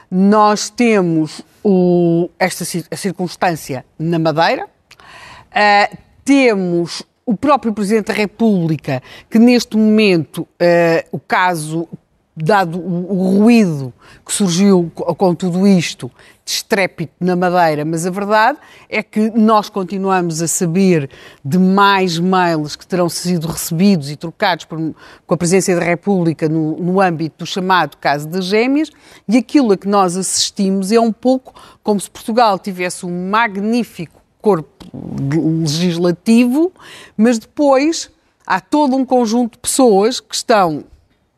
Nós 0.09 0.69
temos 0.69 1.41
o, 1.63 2.29
esta 2.39 2.63
circunstância 2.95 3.85
na 3.97 4.17
Madeira, 4.17 4.65
uh, 4.65 5.97
temos 6.23 7.03
o 7.25 7.35
próprio 7.35 7.73
Presidente 7.73 8.07
da 8.07 8.13
República, 8.13 9.03
que 9.29 9.37
neste 9.37 9.75
momento 9.75 10.43
uh, 10.43 10.47
o 11.11 11.19
caso 11.19 11.87
dado 12.39 12.79
o, 12.79 13.39
ruído 13.39 13.91
que 14.23 14.31
surgiu 14.31 14.91
com 14.95 15.33
tudo 15.33 15.65
isto, 15.65 16.11
de 16.45 16.51
estrépito 16.51 17.13
na 17.19 17.35
Madeira, 17.35 17.83
mas 17.83 18.05
a 18.05 18.11
verdade 18.11 18.59
é 18.87 19.01
que 19.01 19.31
nós 19.31 19.69
continuamos 19.69 20.41
a 20.41 20.47
saber 20.47 21.09
de 21.43 21.57
mais 21.57 22.19
mails 22.19 22.75
que 22.75 22.85
terão 22.85 23.09
sido 23.09 23.47
recebidos 23.47 24.11
e 24.11 24.15
trocados 24.15 24.65
por, 24.65 24.77
com 25.25 25.33
a 25.33 25.37
presença 25.37 25.75
da 25.75 25.83
República 25.83 26.47
no, 26.47 26.77
no 26.77 27.01
âmbito 27.01 27.43
do 27.43 27.47
chamado 27.47 27.97
caso 27.97 28.27
das 28.27 28.45
gêmeas, 28.45 28.91
e 29.27 29.37
aquilo 29.37 29.73
a 29.73 29.77
que 29.77 29.87
nós 29.87 30.15
assistimos 30.15 30.91
é 30.91 30.99
um 30.99 31.11
pouco 31.11 31.53
como 31.81 31.99
se 31.99 32.09
Portugal 32.09 32.59
tivesse 32.59 33.03
um 33.03 33.29
magnífico 33.29 34.21
corpo 34.39 34.85
legislativo, 35.63 36.71
mas 37.17 37.39
depois 37.39 38.11
há 38.45 38.61
todo 38.61 38.95
um 38.95 39.03
conjunto 39.03 39.53
de 39.53 39.57
pessoas 39.57 40.19
que 40.19 40.35
estão 40.35 40.85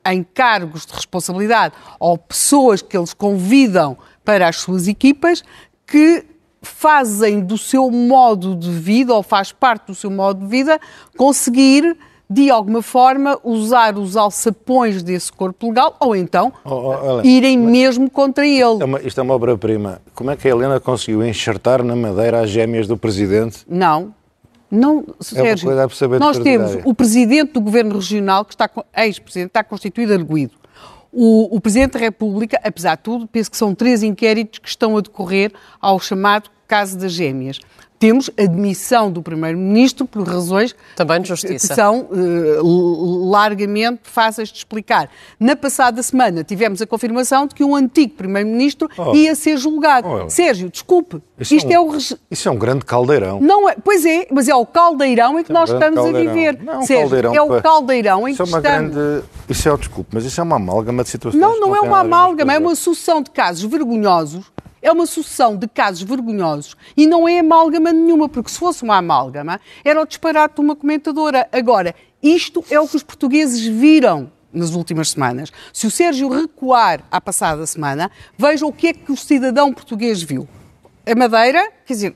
em 0.06 0.24
cargos 0.24 0.86
de 0.86 0.94
responsabilidade 0.94 1.74
ou 2.00 2.18
pessoas 2.18 2.82
que 2.82 2.98
eles 2.98 3.14
convidam 3.14 3.98
para 4.24 4.48
as 4.48 4.58
suas 4.58 4.88
equipas 4.88 5.44
que 5.86 6.26
fazem 6.62 7.40
do 7.40 7.58
seu 7.58 7.90
modo 7.90 8.56
de 8.56 8.70
vida, 8.70 9.14
ou 9.14 9.24
faz 9.24 9.52
parte 9.52 9.88
do 9.88 9.96
seu 9.96 10.12
modo 10.12 10.42
de 10.42 10.48
vida, 10.48 10.80
conseguir 11.18 11.98
de 12.30 12.52
alguma 12.52 12.84
forma, 12.84 13.40
usar 13.44 13.98
os 13.98 14.16
alçapões 14.16 15.02
desse 15.02 15.32
corpo 15.32 15.70
legal 15.70 15.96
ou 16.00 16.16
então 16.16 16.54
oh, 16.64 16.94
oh, 16.94 17.22
irem 17.24 17.58
mesmo 17.58 18.08
contra 18.08 18.46
ele. 18.46 18.74
Isto 18.74 18.82
é 18.82 18.86
uma, 18.86 19.02
isto 19.02 19.20
é 19.20 19.24
uma 19.24 19.34
obra-prima. 19.34 20.00
Como 20.14 20.30
é 20.30 20.36
que 20.36 20.48
a 20.48 20.52
Helena 20.52 20.80
conseguiu 20.80 21.26
enxertar 21.26 21.82
na 21.82 21.96
madeira 21.96 22.42
as 22.42 22.52
gêmeas 22.52 22.88
do 22.88 22.96
presidente? 22.96 23.66
Não, 23.68 24.14
não, 24.72 25.06
Sérgio, 25.20 25.72
é 25.72 26.20
nós 26.20 26.38
temos 26.38 26.78
o 26.86 26.94
presidente 26.94 27.54
do 27.54 27.62
governo 27.62 27.96
regional, 27.96 28.46
que 28.46 28.54
está, 28.54 28.70
ex-presidente, 28.98 29.50
está 29.50 29.64
constituído 29.64 30.14
arguído. 30.14 30.54
O, 31.12 31.56
o 31.56 31.60
Presidente 31.60 31.94
da 31.94 32.00
República, 32.00 32.60
apesar 32.64 32.96
de 32.96 33.02
tudo, 33.02 33.28
penso 33.28 33.50
que 33.50 33.58
são 33.58 33.74
três 33.74 34.04
inquéritos 34.04 34.60
que 34.60 34.70
estão 34.70 34.96
a 34.96 35.02
decorrer 35.02 35.52
ao 35.82 36.00
chamado 36.00 36.52
caso 36.68 36.98
das 37.00 37.12
gêmeas 37.12 37.60
temos 38.00 38.30
admissão 38.38 39.12
do 39.12 39.22
Primeiro-Ministro 39.22 40.08
por 40.08 40.26
razões 40.26 40.74
Também 40.96 41.22
de 41.22 41.28
justiça. 41.28 41.68
que 41.68 41.76
são 41.76 42.08
uh, 42.10 43.30
largamente 43.30 44.02
fáceis 44.04 44.50
de 44.50 44.58
explicar. 44.58 45.10
Na 45.38 45.56
passada 45.56 46.02
semana 46.02 46.44
tivemos 46.44 46.82
a 46.82 46.88
confirmação 46.88 47.46
de 47.46 47.54
que 47.54 47.64
um 47.64 47.76
antigo 47.76 48.14
Primeiro-Ministro 48.14 48.90
oh. 48.98 49.14
ia 49.14 49.36
ser 49.36 49.58
julgado. 49.58 50.08
Oh, 50.08 50.30
Sérgio, 50.30 50.70
desculpe, 50.70 51.22
isso 51.38 51.54
isto 51.54 51.70
é, 51.70 51.80
um, 51.80 51.94
é, 51.94 51.98
o... 51.98 52.00
Isso 52.32 52.48
é 52.48 52.52
um 52.52 52.58
grande 52.58 52.86
caldeirão. 52.86 53.42
Não 53.42 53.68
é, 53.70 53.76
pois 53.84 54.06
é, 54.06 54.28
mas 54.32 54.48
é 54.48 54.56
o 54.56 54.66
caldeirão 54.66 55.38
em 55.38 55.44
que 55.44 55.52
é 55.52 55.56
um 55.56 55.58
nós 55.60 55.70
estamos 55.70 55.96
caldeirão. 55.96 56.32
a 56.32 56.34
viver. 56.34 56.64
Não, 56.64 56.74
é 56.74 56.78
um 56.78 56.82
Sérgio, 56.84 57.10
caldeirão 57.10 57.36
é 57.36 57.42
o 57.42 57.62
caldeirão 57.62 58.28
em 58.28 58.32
isso 58.32 58.44
que 58.44 58.50
é 58.50 58.54
uma 58.54 58.58
estamos. 58.60 58.96
Grande... 58.96 59.24
Isso 59.50 59.68
é 59.68 59.74
o 59.74 59.78
desculpe, 59.78 60.10
mas 60.14 60.24
isso 60.24 60.40
é 60.40 60.44
uma 60.44 60.56
amálgama 60.56 61.04
de 61.04 61.10
situações. 61.10 61.42
Não, 61.42 61.60
não, 61.60 61.68
não 61.70 61.76
é 61.76 61.82
uma 61.82 62.00
amálgama, 62.00 62.54
é 62.54 62.60
uma 62.60 62.76
sucessão 62.76 63.22
de 63.22 63.32
casos 63.32 63.64
vergonhosos 63.70 64.46
é 64.82 64.92
uma 64.92 65.06
sucessão 65.06 65.56
de 65.56 65.68
casos 65.68 66.04
vergonhosos 66.04 66.76
e 66.96 67.08
não 67.08 67.28
é 67.28 67.40
amálgama 67.40 67.92
nenhuma, 67.92 68.30
porque 68.30 68.50
se 68.50 68.60
fosse 68.60 68.84
uma 68.84 68.98
amálgama, 68.98 69.60
era 69.84 70.02
o 70.02 70.06
disparate 70.06 70.56
de 70.56 70.62
uma 70.62 70.76
comentadora. 70.76 71.48
Agora, 71.52 71.96
isto 72.22 72.64
é 72.70 72.80
o 72.80 72.88
que 72.88 72.96
os 72.96 73.04
portugueses 73.04 73.66
viram 73.66 74.32
nas 74.52 74.74
últimas 74.74 75.12
semanas. 75.12 75.52
Se 75.72 75.88
o 75.88 75.92
Sérgio 75.92 76.30
recuar 76.30 77.04
à 77.12 77.22
passada 77.22 77.66
semana, 77.66 78.12
veja 78.38 78.66
o 78.66 78.74
que 78.74 78.88
é 78.88 78.94
que 78.94 79.12
o 79.12 79.18
cidadão 79.18 79.74
português 79.74 80.22
viu. 80.22 80.48
A 81.06 81.16
Madeira, 81.16 81.72
quer 81.86 81.94
dizer, 81.94 82.16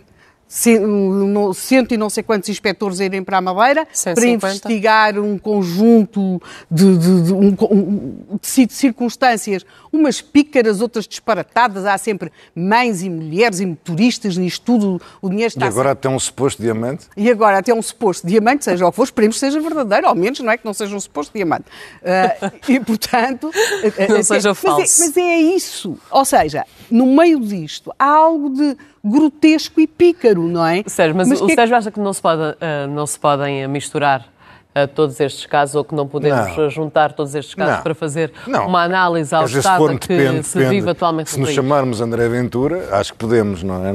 cento 0.54 1.94
e 1.94 1.98
não 1.98 2.10
sei 2.12 2.22
quantos 2.22 2.48
inspectores 2.48 3.00
a 3.00 3.06
irem 3.06 3.24
para 3.24 3.40
a 3.40 3.42
Madeira 3.42 3.88
150. 3.92 4.40
para 4.40 4.54
investigar 4.54 5.20
um 5.20 5.38
conjunto 5.38 6.40
de, 6.70 6.96
de, 6.96 7.22
de, 7.24 7.34
um, 7.34 8.38
de, 8.40 8.74
circunstâncias, 8.74 9.66
umas 9.92 10.22
pícaras, 10.22 10.80
outras 10.80 11.08
disparatadas. 11.08 11.86
Há 11.86 11.98
sempre 11.98 12.32
mães 12.56 13.02
e 13.02 13.10
mulheres 13.10 13.60
e 13.60 13.66
motoristas 13.66 14.38
nisto 14.38 14.64
tudo. 14.64 15.02
O 15.22 15.30
dinheiro 15.30 15.48
está 15.48 15.66
e 15.66 15.70
agora 15.70 15.92
até 15.92 16.08
um 16.08 16.20
suposto 16.20 16.62
diamante? 16.62 17.08
E 17.18 17.32
agora 17.32 17.58
até 17.58 17.74
um 17.74 17.82
suposto 17.82 18.28
diamante, 18.28 18.64
seja 18.64 18.86
o 18.86 18.92
que 18.92 18.96
for, 18.96 19.04
esperemos 19.06 19.38
que 19.38 19.40
seja 19.40 19.60
verdadeiro, 19.60 20.08
ao 20.08 20.14
menos 20.14 20.40
não 20.40 20.52
é 20.52 20.58
que 20.58 20.66
não 20.66 20.74
seja 20.74 20.96
um 20.96 21.00
suposto 21.00 21.34
diamante. 21.34 21.66
Uh, 22.02 22.52
e 22.70 22.80
portanto. 22.80 23.50
não 24.08 24.22
seja 24.22 24.50
mas 24.50 24.60
falso. 24.60 25.04
É, 25.04 25.08
mas 25.08 25.18
é 25.18 25.38
isso. 25.38 25.98
Ou 26.12 26.26
seja, 26.26 26.64
no 26.92 27.08
meio 27.08 27.40
disto, 27.40 27.92
há 27.98 28.06
algo 28.06 28.52
de 28.52 28.78
grotesco 29.04 29.82
e 29.82 29.88
pícaro, 29.88 30.44
não 30.44 30.66
é? 30.66 30.84
Sérgio, 30.88 31.16
mas, 31.16 31.28
mas 31.28 31.42
o 31.42 31.46
que... 31.46 31.52
É 31.52 31.56
Sérgio 31.56 31.76
acha 31.76 31.92
que 31.92 32.00
não 32.00 32.14
se, 32.14 32.22
pode, 32.22 32.42
uh, 32.42 32.88
não 32.90 33.06
se 33.06 33.20
podem 33.20 33.68
misturar 33.68 34.22
uh, 34.22 34.88
todos 34.88 35.20
estes 35.20 35.46
casos 35.46 35.76
ou 35.76 35.84
que 35.84 35.94
não 35.94 36.08
podemos 36.08 36.56
não. 36.56 36.70
juntar 36.70 37.12
todos 37.14 37.36
estes 37.36 37.54
casos 37.54 37.76
não. 37.76 37.84
para 37.84 37.94
fazer 37.94 38.32
não. 38.48 38.68
uma 38.68 38.84
análise 38.84 39.34
ao 39.36 39.46
Estado 39.46 40.00
que 40.00 40.08
depende, 40.08 40.44
se 40.44 40.64
vive 40.66 40.90
atualmente 40.90 41.32
Se 41.32 41.40
nos 41.40 41.50
chamarmos 41.50 42.02
André 42.02 42.30
Ventura, 42.30 42.96
acho 42.96 43.12
que 43.12 43.20
podemos, 43.20 43.62
não 43.62 43.86
é? 43.86 43.94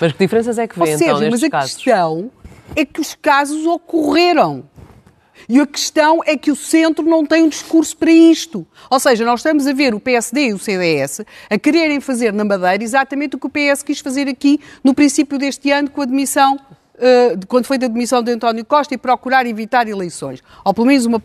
Mas 0.00 0.12
que 0.12 0.18
diferenças 0.18 0.58
é 0.58 0.66
que 0.66 0.78
vê, 0.78 0.92
então, 0.94 1.20
nestes 1.20 1.42
mas 1.42 1.50
casos? 1.50 1.72
a 1.72 1.74
questão 1.74 2.30
é 2.74 2.84
que 2.84 3.00
os 3.00 3.14
casos 3.14 3.66
ocorreram. 3.66 4.64
E 5.48 5.58
a 5.58 5.66
questão 5.66 6.20
é 6.26 6.36
que 6.36 6.50
o 6.50 6.56
centro 6.56 7.04
não 7.04 7.24
tem 7.24 7.42
um 7.42 7.48
discurso 7.48 7.96
para 7.96 8.10
isto. 8.10 8.66
Ou 8.90 9.00
seja, 9.00 9.24
nós 9.24 9.40
estamos 9.40 9.66
a 9.66 9.72
ver 9.72 9.94
o 9.94 10.00
PSD 10.00 10.48
e 10.48 10.52
o 10.52 10.58
CDS 10.58 11.22
a 11.48 11.58
quererem 11.58 12.00
fazer 12.00 12.34
na 12.34 12.44
Madeira 12.44 12.84
exatamente 12.84 13.36
o 13.36 13.38
que 13.38 13.46
o 13.46 13.50
PS 13.50 13.82
quis 13.82 14.00
fazer 14.00 14.28
aqui 14.28 14.60
no 14.84 14.92
princípio 14.92 15.38
deste 15.38 15.70
ano 15.70 15.90
com 15.90 16.02
a 16.02 16.04
admissão, 16.04 16.56
uh, 16.56 17.46
quando 17.46 17.64
foi 17.64 17.78
da 17.78 17.86
admissão 17.86 18.22
de 18.22 18.30
António 18.32 18.64
Costa 18.64 18.92
e 18.92 18.98
procurar 18.98 19.46
evitar 19.46 19.88
eleições. 19.88 20.42
Ou 20.62 20.74
pelo 20.74 20.86
menos 20.86 21.06
uma. 21.06 21.22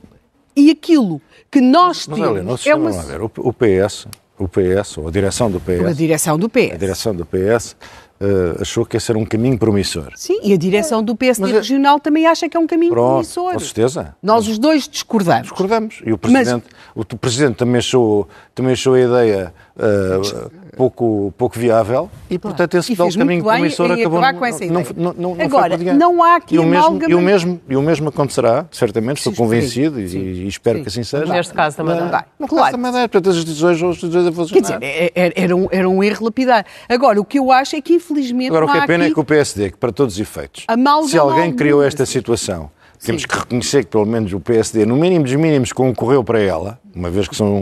E 0.55 0.71
aquilo 0.71 1.21
que 1.51 1.59
nós 1.59 2.07
mas, 2.07 2.17
temos. 2.17 2.43
Mas, 2.43 2.65
é 2.65 2.75
uma... 2.75 2.91
ver, 2.91 3.21
o 3.21 3.29
PS, 3.29 4.07
o 4.39 4.47
PS, 4.47 4.97
ou 4.99 5.07
a 5.09 5.11
direção 5.11 5.51
do 5.51 5.59
PS. 5.59 5.85
A 5.85 5.93
direção 5.93 6.37
do 6.37 6.47
PS. 6.47 6.71
A 6.71 6.77
direção 6.77 7.15
do 7.15 7.25
PS 7.25 7.75
uh, 8.23 8.61
achou 8.61 8.85
que 8.85 8.97
esse 8.97 9.11
era 9.11 9.19
um 9.19 9.25
caminho 9.25 9.57
promissor. 9.57 10.11
Sim, 10.15 10.39
e 10.43 10.53
a 10.53 10.57
direção 10.57 11.03
do 11.03 11.15
PSD 11.15 11.41
Mas, 11.43 11.51
é- 11.51 11.57
regional 11.57 11.99
também 11.99 12.25
acha 12.25 12.47
que 12.47 12.55
é 12.55 12.59
um 12.59 12.67
caminho 12.67 12.91
pronto, 12.91 13.09
promissor. 13.09 13.53
Com 13.53 13.59
certeza. 13.59 14.15
Nós 14.21 14.47
os 14.47 14.57
dois 14.57 14.87
discordamos. 14.87 15.43
Discordamos. 15.43 16.01
E 16.05 16.13
o 16.13 16.17
Presidente, 16.17 16.65
Mas... 16.95 17.05
o 17.11 17.17
Presidente 17.17 17.55
também, 17.55 17.77
achou, 17.77 18.27
também 18.55 18.73
achou 18.73 18.93
a 18.93 18.99
ideia 18.99 19.53
uh, 19.75 20.62
pouco, 20.75 21.33
pouco 21.37 21.57
viável 21.57 22.09
e, 22.29 22.37
portanto, 22.37 22.75
esse 22.75 22.95
tal 22.95 23.11
caminho 23.11 23.43
promissor 23.43 23.91
acabou... 23.91 24.21
Com 24.33 24.45
essa 24.45 24.65
ideia. 24.65 24.85
Não, 24.95 25.13
não, 25.13 25.35
não, 25.35 25.45
Agora, 25.45 25.77
não 25.77 26.23
há 26.23 26.37
aqui 26.37 26.55
e 26.55 26.59
o 26.59 26.65
mesmo, 26.65 26.99
e 27.07 27.15
o 27.15 27.21
mesmo 27.21 27.61
E 27.69 27.75
o 27.75 27.81
mesmo 27.81 28.09
acontecerá, 28.09 28.65
certamente, 28.71 29.17
estou 29.17 29.33
convencido 29.33 29.95
sim, 30.07 30.17
e, 30.17 30.43
e, 30.43 30.47
espero 30.47 30.77
sim. 30.77 30.83
que 30.83 30.89
assim 30.89 31.03
seja. 31.03 31.25
Neste 31.25 31.53
caso 31.53 31.77
também 31.77 31.99
não 31.99 32.09
dá. 32.09 32.25
No 32.39 32.47
claro. 32.47 32.65
caso 32.65 32.77
também 32.77 32.91
dá. 32.91 33.07
Portanto, 33.07 33.29
as 33.29 33.43
decisões, 33.43 33.79
decisões 33.79 34.27
a 34.27 34.31
funcionar. 34.31 34.53
Quer 34.53 34.61
dizer, 34.61 34.73
era, 34.81 34.85
é, 34.85 35.11
é, 35.15 35.43
era, 35.43 35.55
um, 35.55 35.67
era 35.71 35.89
um 35.89 36.03
erro 36.03 36.25
lapidar. 36.25 36.65
Agora, 36.89 37.19
o 37.19 37.25
que 37.25 37.39
eu 37.39 37.51
acho 37.51 37.75
é 37.75 37.81
que, 37.81 37.93
infelizmente, 37.93 38.49
Agora, 38.49 38.65
o 38.65 38.71
que 38.71 38.77
é 38.77 38.87
pena 38.87 39.05
é 39.05 39.11
que 39.11 39.19
o 39.19 39.23
PSD, 39.23 39.71
que 39.71 39.77
para 39.77 39.91
todos 39.91 40.15
os 40.15 40.19
efeitos, 40.19 40.65
se 41.07 41.17
alguém 41.17 41.53
criou 41.53 41.83
esta 41.83 42.05
situação 42.05 42.71
temos 43.03 43.25
que 43.25 43.37
reconhecer 43.37 43.83
que, 43.83 43.91
pelo 43.91 44.05
menos, 44.05 44.31
o 44.31 44.39
PSD, 44.39 44.85
no 44.85 44.95
mínimo 44.95 45.25
dos 45.25 45.35
mínimos, 45.35 45.73
concorreu 45.73 46.23
para 46.23 46.39
ela, 46.39 46.79
uma 46.95 47.09
vez 47.09 47.27
que 47.27 47.35
são 47.35 47.57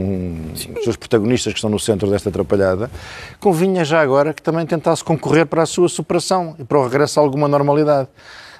os 0.54 0.84
seus 0.84 0.96
protagonistas 0.96 1.52
que 1.54 1.58
estão 1.58 1.70
no 1.70 1.80
centro 1.80 2.10
desta 2.10 2.30
atrapalhada, 2.30 2.92
convinha 3.40 3.84
já 3.84 4.02
agora 4.02 4.34
que 4.34 4.42
também 4.42 4.66
tentasse 4.66 5.04
concorrer 5.04 5.46
para 5.48 5.64
a 5.64 5.66
sua 5.66 5.90
superação 5.90 6.56
e 6.60 6.64
para 6.64 6.78
o 6.78 6.84
regresso 6.84 7.20
a 7.20 7.24
alguma 7.24 7.48
normalidade. 7.48 8.08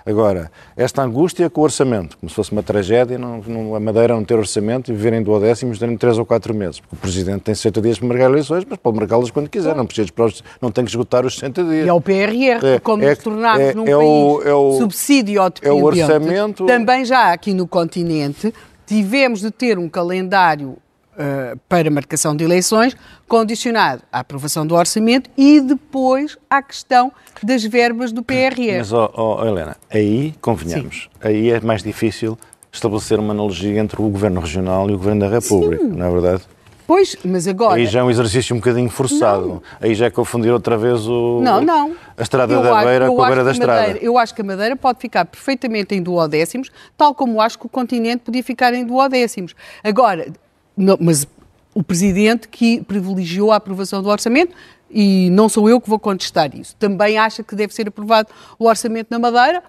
Agora, 0.06 0.52
esta 0.76 1.04
angústia 1.04 1.50
com 1.50 1.62
o 1.62 1.64
orçamento, 1.64 2.18
como 2.18 2.30
se 2.30 2.36
fosse 2.36 2.52
uma 2.52 2.64
tragédia, 2.64 3.18
não, 3.18 3.42
não, 3.42 3.76
a 3.76 3.80
Madeira 3.80 4.16
não 4.16 4.24
ter 4.24 4.36
orçamento 4.36 4.92
e 4.92 4.96
viverem 4.96 5.22
duodécimos 5.22 5.80
durante 5.80 6.00
três 6.00 6.18
ou 6.18 6.26
quatro 6.26 6.54
meses. 6.54 6.80
Porque 6.80 6.96
o 6.96 7.00
Presidente 7.00 7.42
tem 7.42 7.56
60 7.56 7.82
dias 7.82 8.00
para 8.00 8.08
marcar 8.08 8.26
eleições, 8.26 8.66
mas 8.68 8.80
pode 8.80 8.98
marcá-las 8.98 9.32
quando 9.32 9.50
quiser, 9.50 9.76
não 9.76 9.86
precisa 9.86 10.10
os, 10.18 10.44
não 10.62 10.72
tem 10.72 10.84
que 10.84 10.92
esgotar 10.92 11.26
os 11.26 11.36
60 11.36 11.64
dias. 11.64 11.86
E 11.86 11.90
é 11.90 11.94
o 11.94 12.02
PRR, 12.02 12.66
é, 12.66 12.80
como 12.80 13.04
é, 13.04 13.10
nos 13.10 13.20
tornarmos 13.20 13.62
é, 13.62 13.74
num 13.74 13.84
é 13.84 13.96
país 13.96 14.02
o, 14.02 14.42
é 14.44 14.54
o, 14.54 14.78
subsídio 14.78 15.44
dependente. 15.44 15.68
É 15.68 15.72
o 15.72 15.84
orçamento. 15.84 16.66
Também 16.66 17.06
já 17.06 17.32
aqui 17.32 17.54
no 17.54 17.68
continente 17.68 18.54
tivemos 18.86 19.42
de 19.42 19.52
ter 19.52 19.78
um 19.78 19.88
calendário 19.88 20.78
uh, 21.14 21.58
para 21.68 21.90
marcação 21.90 22.36
de 22.36 22.44
eleições, 22.44 22.96
condicionado 23.28 24.04
à 24.12 24.20
aprovação 24.20 24.66
do 24.66 24.76
orçamento 24.76 25.30
e 25.38 25.60
depois 25.60 26.38
à 26.50 26.62
questão 26.62 27.12
das 27.42 27.64
verbas 27.64 28.12
do 28.12 28.24
PRR. 28.24 28.78
Mas, 28.78 28.92
oh, 28.92 29.12
oh, 29.16 29.46
Helena, 29.46 29.78
aí, 29.90 30.34
convenhamos, 30.42 31.10
Sim. 31.14 31.28
aí 31.28 31.50
é 31.50 31.60
mais 31.60 31.84
difícil 31.84 32.38
estabelecer 32.72 33.20
uma 33.20 33.34
analogia 33.34 33.80
entre 33.80 34.02
o 34.02 34.10
Governo 34.10 34.40
Regional 34.40 34.90
e 34.90 34.94
o 34.94 34.98
Governo 34.98 35.22
da 35.22 35.30
República, 35.30 35.84
Sim. 35.84 35.92
não 35.92 36.06
é 36.06 36.10
verdade? 36.12 36.44
Pois, 36.92 37.16
mas 37.24 37.48
agora. 37.48 37.76
Aí 37.76 37.86
já 37.86 38.02
é 38.02 38.04
um 38.04 38.12
exercício 38.12 38.54
um 38.54 38.60
bocadinho 38.60 38.90
forçado. 38.90 39.48
Não. 39.48 39.62
Aí 39.80 39.96
já 39.96 40.08
é 40.08 40.10
confundir 40.10 40.52
outra 40.52 40.78
vez 40.78 41.08
o. 41.08 41.40
Não, 41.42 41.62
não. 41.62 41.96
A 42.18 42.22
estrada 42.22 42.54
eu 42.54 42.62
da 42.62 42.76
acho, 42.76 42.86
beira 42.86 43.08
com 43.08 43.24
a 43.24 43.28
beira 43.28 43.44
da 43.46 43.52
estrada. 43.52 43.80
Madeira, 43.80 44.00
eu 44.04 44.18
acho 44.18 44.36
que 44.36 44.42
a 44.42 44.44
Madeira 44.44 44.76
pode 44.76 45.00
ficar 45.00 45.24
perfeitamente 45.24 45.96
em 45.96 46.04
duodécimos, 46.04 46.70
tal 46.98 47.16
como 47.16 47.40
acho 47.40 47.58
que 47.58 47.66
o 47.66 47.70
continente 47.70 48.24
podia 48.26 48.44
ficar 48.44 48.74
em 48.74 48.86
duodécimos. 48.86 49.56
Agora, 49.82 50.28
não, 50.76 50.98
mas 51.00 51.28
o 51.74 51.84
Presidente 51.84 52.48
que 52.48 52.82
privilegiou 52.82 53.52
a 53.52 53.56
aprovação 53.56 54.02
do 54.02 54.10
orçamento 54.10 54.54
e 54.90 55.30
não 55.32 55.48
sou 55.48 55.70
eu 55.70 55.80
que 55.80 55.90
vou 55.90 56.00
contestar 56.00 56.54
isso. 56.56 56.76
Também 56.76 57.18
acha 57.18 57.44
que 57.44 57.56
deve 57.56 57.74
ser 57.74 57.88
aprovado 57.88 58.30
o 58.60 58.68
orçamento 58.68 59.08
na 59.10 59.20
Madeira 59.20 59.64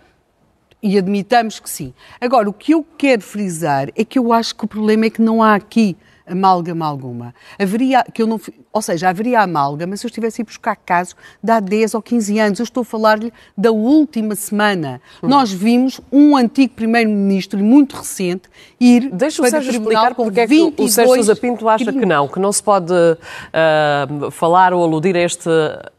e 0.82 0.99
admitamos 0.99 1.61
que 1.61 1.70
sim. 1.70 1.94
Agora, 2.20 2.50
o 2.50 2.53
que 2.53 2.72
eu 2.72 2.85
quero 2.98 3.22
frisar 3.22 3.88
é 3.94 4.05
que 4.05 4.18
eu 4.18 4.33
acho 4.33 4.55
que 4.55 4.64
o 4.64 4.68
problema 4.68 5.07
é 5.07 5.11
que 5.11 5.22
não 5.22 5.42
há 5.42 5.55
aqui 5.55 5.96
amálgama 6.26 6.87
alguma. 6.87 7.35
Haveria, 7.58 8.04
que 8.12 8.22
eu 8.22 8.26
não, 8.26 8.40
ou 8.72 8.82
seja, 8.82 9.08
haveria 9.08 9.40
amálgama 9.40 9.96
se 9.96 10.06
eu 10.06 10.08
estivesse 10.08 10.42
a 10.42 10.44
buscar 10.44 10.76
casos 10.76 11.16
de 11.42 11.50
há 11.50 11.61
10 11.61 11.94
ou 11.94 12.02
15 12.02 12.38
anos. 12.38 12.58
Eu 12.58 12.64
estou 12.64 12.82
a 12.82 12.85
falar-lhe 12.85 13.32
da 13.56 13.70
última 13.70 14.35
semana. 14.35 15.00
Hum. 15.22 15.28
Nós 15.28 15.52
vimos 15.52 16.00
um 16.11 16.37
antigo 16.37 16.74
primeiro-ministro, 16.74 17.58
muito 17.58 17.96
recente, 17.96 18.48
ir 18.80 19.11
Deixa 19.11 19.42
para 19.42 19.48
o 19.48 19.50
Sérgio 19.50 19.70
explicar 19.70 20.14
porque 20.14 20.40
é 20.40 20.46
que 20.46 20.74
o 20.78 20.88
Sérgio 20.88 21.14
Sousa 21.14 21.37
Pinto 21.37 21.68
acha 21.68 21.92
que 21.92 22.06
não, 22.06 22.28
que 22.28 22.38
não 22.38 22.52
se 22.52 22.62
pode 22.62 22.92
uh, 22.92 24.30
falar 24.30 24.72
ou 24.72 24.82
aludir 24.82 25.16
a 25.16 25.20
este 25.20 25.50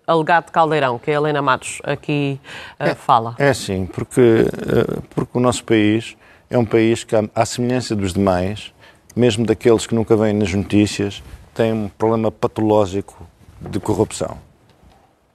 alegado 0.05 0.51
caldeirão 0.51 0.99
que 0.99 1.11
a 1.11 1.13
Helena 1.13 1.41
Matos 1.41 1.81
aqui 1.83 2.39
uh, 2.79 2.83
é, 2.83 2.95
fala. 2.95 3.35
É 3.37 3.53
sim, 3.53 3.85
porque, 3.85 4.21
uh, 4.21 5.01
porque 5.15 5.37
o 5.37 5.41
nosso 5.41 5.63
país 5.63 6.15
é 6.49 6.57
um 6.57 6.65
país 6.65 7.03
que, 7.03 7.15
à 7.33 7.45
semelhança 7.45 7.95
dos 7.95 8.13
demais, 8.13 8.73
mesmo 9.15 9.45
daqueles 9.45 9.85
que 9.85 9.95
nunca 9.95 10.15
vêm 10.15 10.33
nas 10.33 10.53
notícias, 10.53 11.23
tem 11.53 11.71
um 11.71 11.87
problema 11.87 12.31
patológico 12.31 13.27
de 13.61 13.79
corrupção 13.79 14.37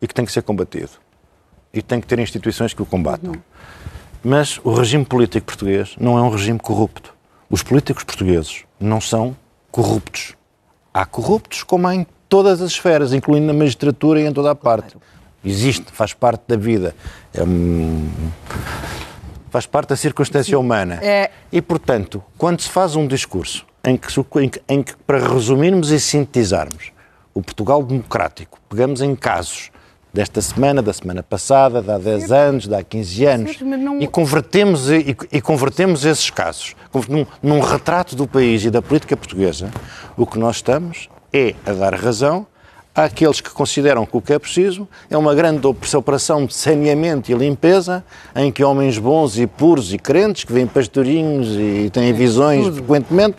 e 0.00 0.06
que 0.06 0.14
tem 0.14 0.24
que 0.24 0.32
ser 0.32 0.42
combatido. 0.42 0.90
E 1.72 1.82
tem 1.82 2.00
que 2.00 2.06
ter 2.06 2.18
instituições 2.18 2.72
que 2.72 2.82
o 2.82 2.86
combatam. 2.86 3.32
Uhum. 3.32 3.40
Mas 4.24 4.58
o 4.64 4.72
regime 4.72 5.04
político 5.04 5.46
português 5.46 5.94
não 6.00 6.18
é 6.18 6.22
um 6.22 6.30
regime 6.30 6.58
corrupto. 6.58 7.14
Os 7.48 7.62
políticos 7.62 8.04
portugueses 8.04 8.64
não 8.80 9.00
são 9.00 9.36
corruptos. 9.70 10.34
Há 10.92 11.06
corruptos 11.06 11.62
como 11.62 11.86
há 11.86 11.94
em 11.94 12.06
todas 12.28 12.60
as 12.60 12.72
esferas, 12.72 13.12
incluindo 13.12 13.46
na 13.46 13.52
magistratura 13.52 14.20
e 14.20 14.26
em 14.26 14.32
toda 14.32 14.50
a 14.50 14.54
parte. 14.54 14.96
Existe, 15.44 15.86
faz 15.92 16.12
parte 16.12 16.42
da 16.48 16.56
vida. 16.56 16.94
É 17.32 17.42
um 17.42 18.10
faz 19.48 19.66
parte 19.66 19.90
da 19.90 19.96
circunstância 19.96 20.58
humana. 20.58 20.98
É... 21.02 21.30
E, 21.50 21.60
portanto, 21.60 22.22
quando 22.36 22.60
se 22.60 22.68
faz 22.68 22.96
um 22.96 23.06
discurso 23.06 23.66
em 23.84 23.96
que, 23.96 24.62
em 24.68 24.82
que, 24.82 24.96
para 25.06 25.18
resumirmos 25.18 25.90
e 25.90 26.00
sintetizarmos, 26.00 26.92
o 27.34 27.42
Portugal 27.42 27.82
democrático, 27.82 28.58
pegamos 28.68 29.00
em 29.00 29.14
casos 29.14 29.70
desta 30.12 30.40
semana, 30.40 30.82
da 30.82 30.92
semana 30.92 31.22
passada, 31.22 31.80
de 31.80 31.90
há 31.90 31.98
10 31.98 32.32
anos, 32.32 32.66
de 32.66 32.74
há 32.74 32.82
15 32.82 33.24
anos, 33.26 33.58
e, 34.00 34.06
convertemos, 34.06 34.90
e, 34.90 35.16
e, 35.30 35.40
convertemos 35.40 36.04
esses 36.04 36.30
casos 36.30 36.74
num, 37.08 37.26
num 37.42 37.60
retrato 37.60 38.16
do 38.16 38.26
país 38.26 38.64
e 38.64 38.70
da 38.70 38.82
política 38.82 39.16
portuguesa, 39.16 39.70
o 40.16 40.26
que 40.26 40.38
nós 40.38 40.56
estamos 40.56 41.08
é 41.32 41.54
a 41.64 41.72
dar 41.72 41.94
razão 41.94 42.46
Há 42.98 43.04
aqueles 43.04 43.40
que 43.40 43.50
consideram 43.50 44.04
que 44.04 44.16
o 44.16 44.20
que 44.20 44.32
é 44.32 44.38
preciso 44.40 44.88
é 45.08 45.16
uma 45.16 45.32
grande 45.32 45.64
operação 45.64 46.44
de 46.44 46.52
saneamento 46.52 47.30
e 47.30 47.34
limpeza, 47.36 48.04
em 48.34 48.50
que 48.50 48.64
homens 48.64 48.98
bons 48.98 49.38
e 49.38 49.46
puros 49.46 49.92
e 49.92 49.98
crentes, 49.98 50.42
que 50.42 50.52
vêm 50.52 50.66
pastorinhos 50.66 51.46
e 51.56 51.90
têm 51.90 52.12
visões 52.12 52.64
Tudo. 52.64 52.74
frequentemente, 52.78 53.36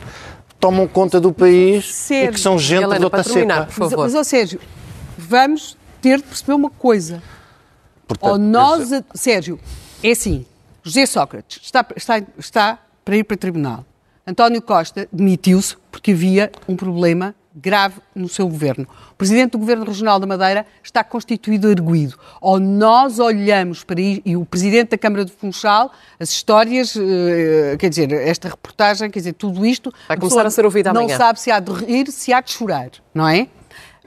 tomam 0.61 0.87
conta 0.87 1.19
do 1.19 1.33
país 1.33 1.93
Sérgio, 1.93 2.29
e 2.29 2.33
que 2.35 2.39
são 2.39 2.57
gente 2.57 2.83
Helena, 2.83 2.99
de 2.99 3.03
outra 3.03 3.21
favor. 3.21 4.05
Mas, 4.05 4.13
mas, 4.13 4.27
Sérgio, 4.27 4.61
vamos 5.17 5.77
ter 6.01 6.19
de 6.19 6.23
perceber 6.23 6.53
uma 6.53 6.69
coisa. 6.69 7.21
Portanto, 8.07 8.31
ou 8.31 8.37
nós. 8.37 8.89
Sérgio, 9.13 9.59
é 10.01 10.11
assim, 10.11 10.45
José 10.81 11.05
Sócrates 11.05 11.59
está, 11.61 11.85
está, 11.97 12.23
está 12.37 12.79
para 13.03 13.17
ir 13.17 13.25
para 13.25 13.35
o 13.35 13.37
tribunal. 13.37 13.83
António 14.25 14.61
Costa 14.61 15.05
demitiu-se 15.11 15.75
porque 15.91 16.11
havia 16.11 16.49
um 16.65 16.77
problema 16.77 17.35
grave 17.61 17.95
no 18.15 18.27
seu 18.27 18.47
governo. 18.47 18.87
O 19.11 19.15
presidente 19.15 19.51
do 19.51 19.59
Governo 19.59 19.85
Regional 19.85 20.19
da 20.19 20.27
Madeira 20.27 20.65
está 20.83 21.03
constituído 21.03 21.69
erguido. 21.69 22.17
Ou 22.41 22.59
nós 22.59 23.19
olhamos 23.19 23.83
para 23.83 23.99
isso, 23.99 24.21
e 24.25 24.35
o 24.35 24.45
presidente 24.45 24.89
da 24.91 24.97
Câmara 24.97 25.25
de 25.25 25.31
Funchal, 25.31 25.91
as 26.19 26.29
histórias, 26.29 26.95
eh, 26.95 27.75
quer 27.77 27.89
dizer, 27.89 28.11
esta 28.11 28.49
reportagem, 28.49 29.09
quer 29.09 29.19
dizer, 29.19 29.33
tudo 29.33 29.65
isto. 29.65 29.93
Vai 30.07 30.17
começar 30.17 30.45
a 30.45 30.49
ser 30.49 30.65
ouvida 30.65 30.91
amanhã. 30.91 31.07
Não 31.09 31.17
sabe 31.17 31.39
se 31.39 31.51
há 31.51 31.59
de 31.59 31.71
rir, 31.71 32.11
se 32.11 32.33
há 32.33 32.41
de 32.41 32.51
chorar, 32.51 32.89
não 33.13 33.27
é? 33.27 33.47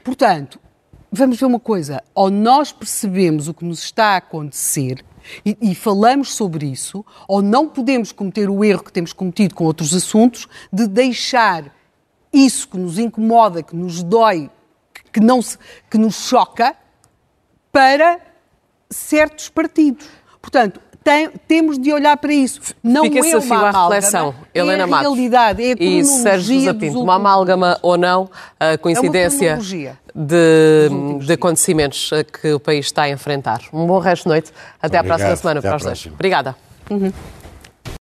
Portanto, 0.03 0.59
vamos 1.11 1.39
ver 1.39 1.45
uma 1.45 1.59
coisa. 1.59 2.03
Ou 2.13 2.29
nós 2.29 2.71
percebemos 2.71 3.47
o 3.47 3.53
que 3.53 3.63
nos 3.63 3.83
está 3.83 4.13
a 4.13 4.17
acontecer. 4.17 5.03
E, 5.45 5.57
e, 5.61 5.73
falamos 5.73 6.33
sobre 6.35 6.65
isso, 6.65 7.05
ou 7.27 7.41
não 7.41 7.69
podemos 7.69 8.11
cometer 8.11 8.49
o 8.49 8.61
erro 8.63 8.83
que 8.83 8.91
temos 8.91 9.13
cometido 9.13 9.55
com 9.55 9.63
outros 9.63 9.93
assuntos 9.93 10.49
de 10.71 10.85
deixar 10.85 11.73
isso 12.33 12.67
que 12.67 12.77
nos 12.77 12.97
incomoda, 12.97 13.61
que 13.61 13.75
nos 13.75 14.01
dói, 14.03 14.49
que, 15.11 15.19
não 15.19 15.41
se, 15.41 15.57
que 15.89 15.97
nos 15.97 16.15
choca, 16.27 16.75
para 17.71 18.19
certos 18.89 19.49
partidos. 19.49 20.05
Portanto, 20.41 20.79
tem, 21.03 21.29
temos 21.47 21.77
de 21.77 21.91
olhar 21.91 22.15
para 22.17 22.31
isso. 22.33 22.61
Não 22.81 23.03
Fica 23.03 23.19
é 23.27 23.37
uma 23.37 23.67
à 23.69 23.83
reflexão. 23.83 24.33
é 24.53 24.59
Helena 24.59 24.85
a 24.85 24.87
Matos. 24.87 25.13
realidade, 25.13 25.63
é 25.63 25.71
a 25.73 25.75
E 25.79 26.03
Sérgio 26.05 26.59
José 26.59 26.73
Pinto, 26.73 27.01
uma 27.01 27.15
amálgama 27.15 27.77
ou 27.81 27.97
não, 27.97 28.29
a 28.59 28.77
coincidência 28.77 29.47
cronologia. 29.57 29.99
de, 30.15 31.25
de 31.25 31.33
acontecimentos 31.33 32.09
que 32.41 32.53
o 32.53 32.59
país 32.59 32.85
está 32.85 33.03
a 33.03 33.09
enfrentar. 33.09 33.61
Um 33.73 33.85
bom 33.85 33.99
resto 33.99 34.23
de 34.23 34.29
noite. 34.29 34.51
Até 34.81 34.97
à 34.97 35.01
Obrigado. 35.01 35.05
próxima 35.17 35.35
semana 35.35 35.59
Até 35.59 35.67
à 35.67 35.71
para 35.71 35.77
os 35.77 35.83
dois. 35.83 36.05
Obrigada. 36.13 37.42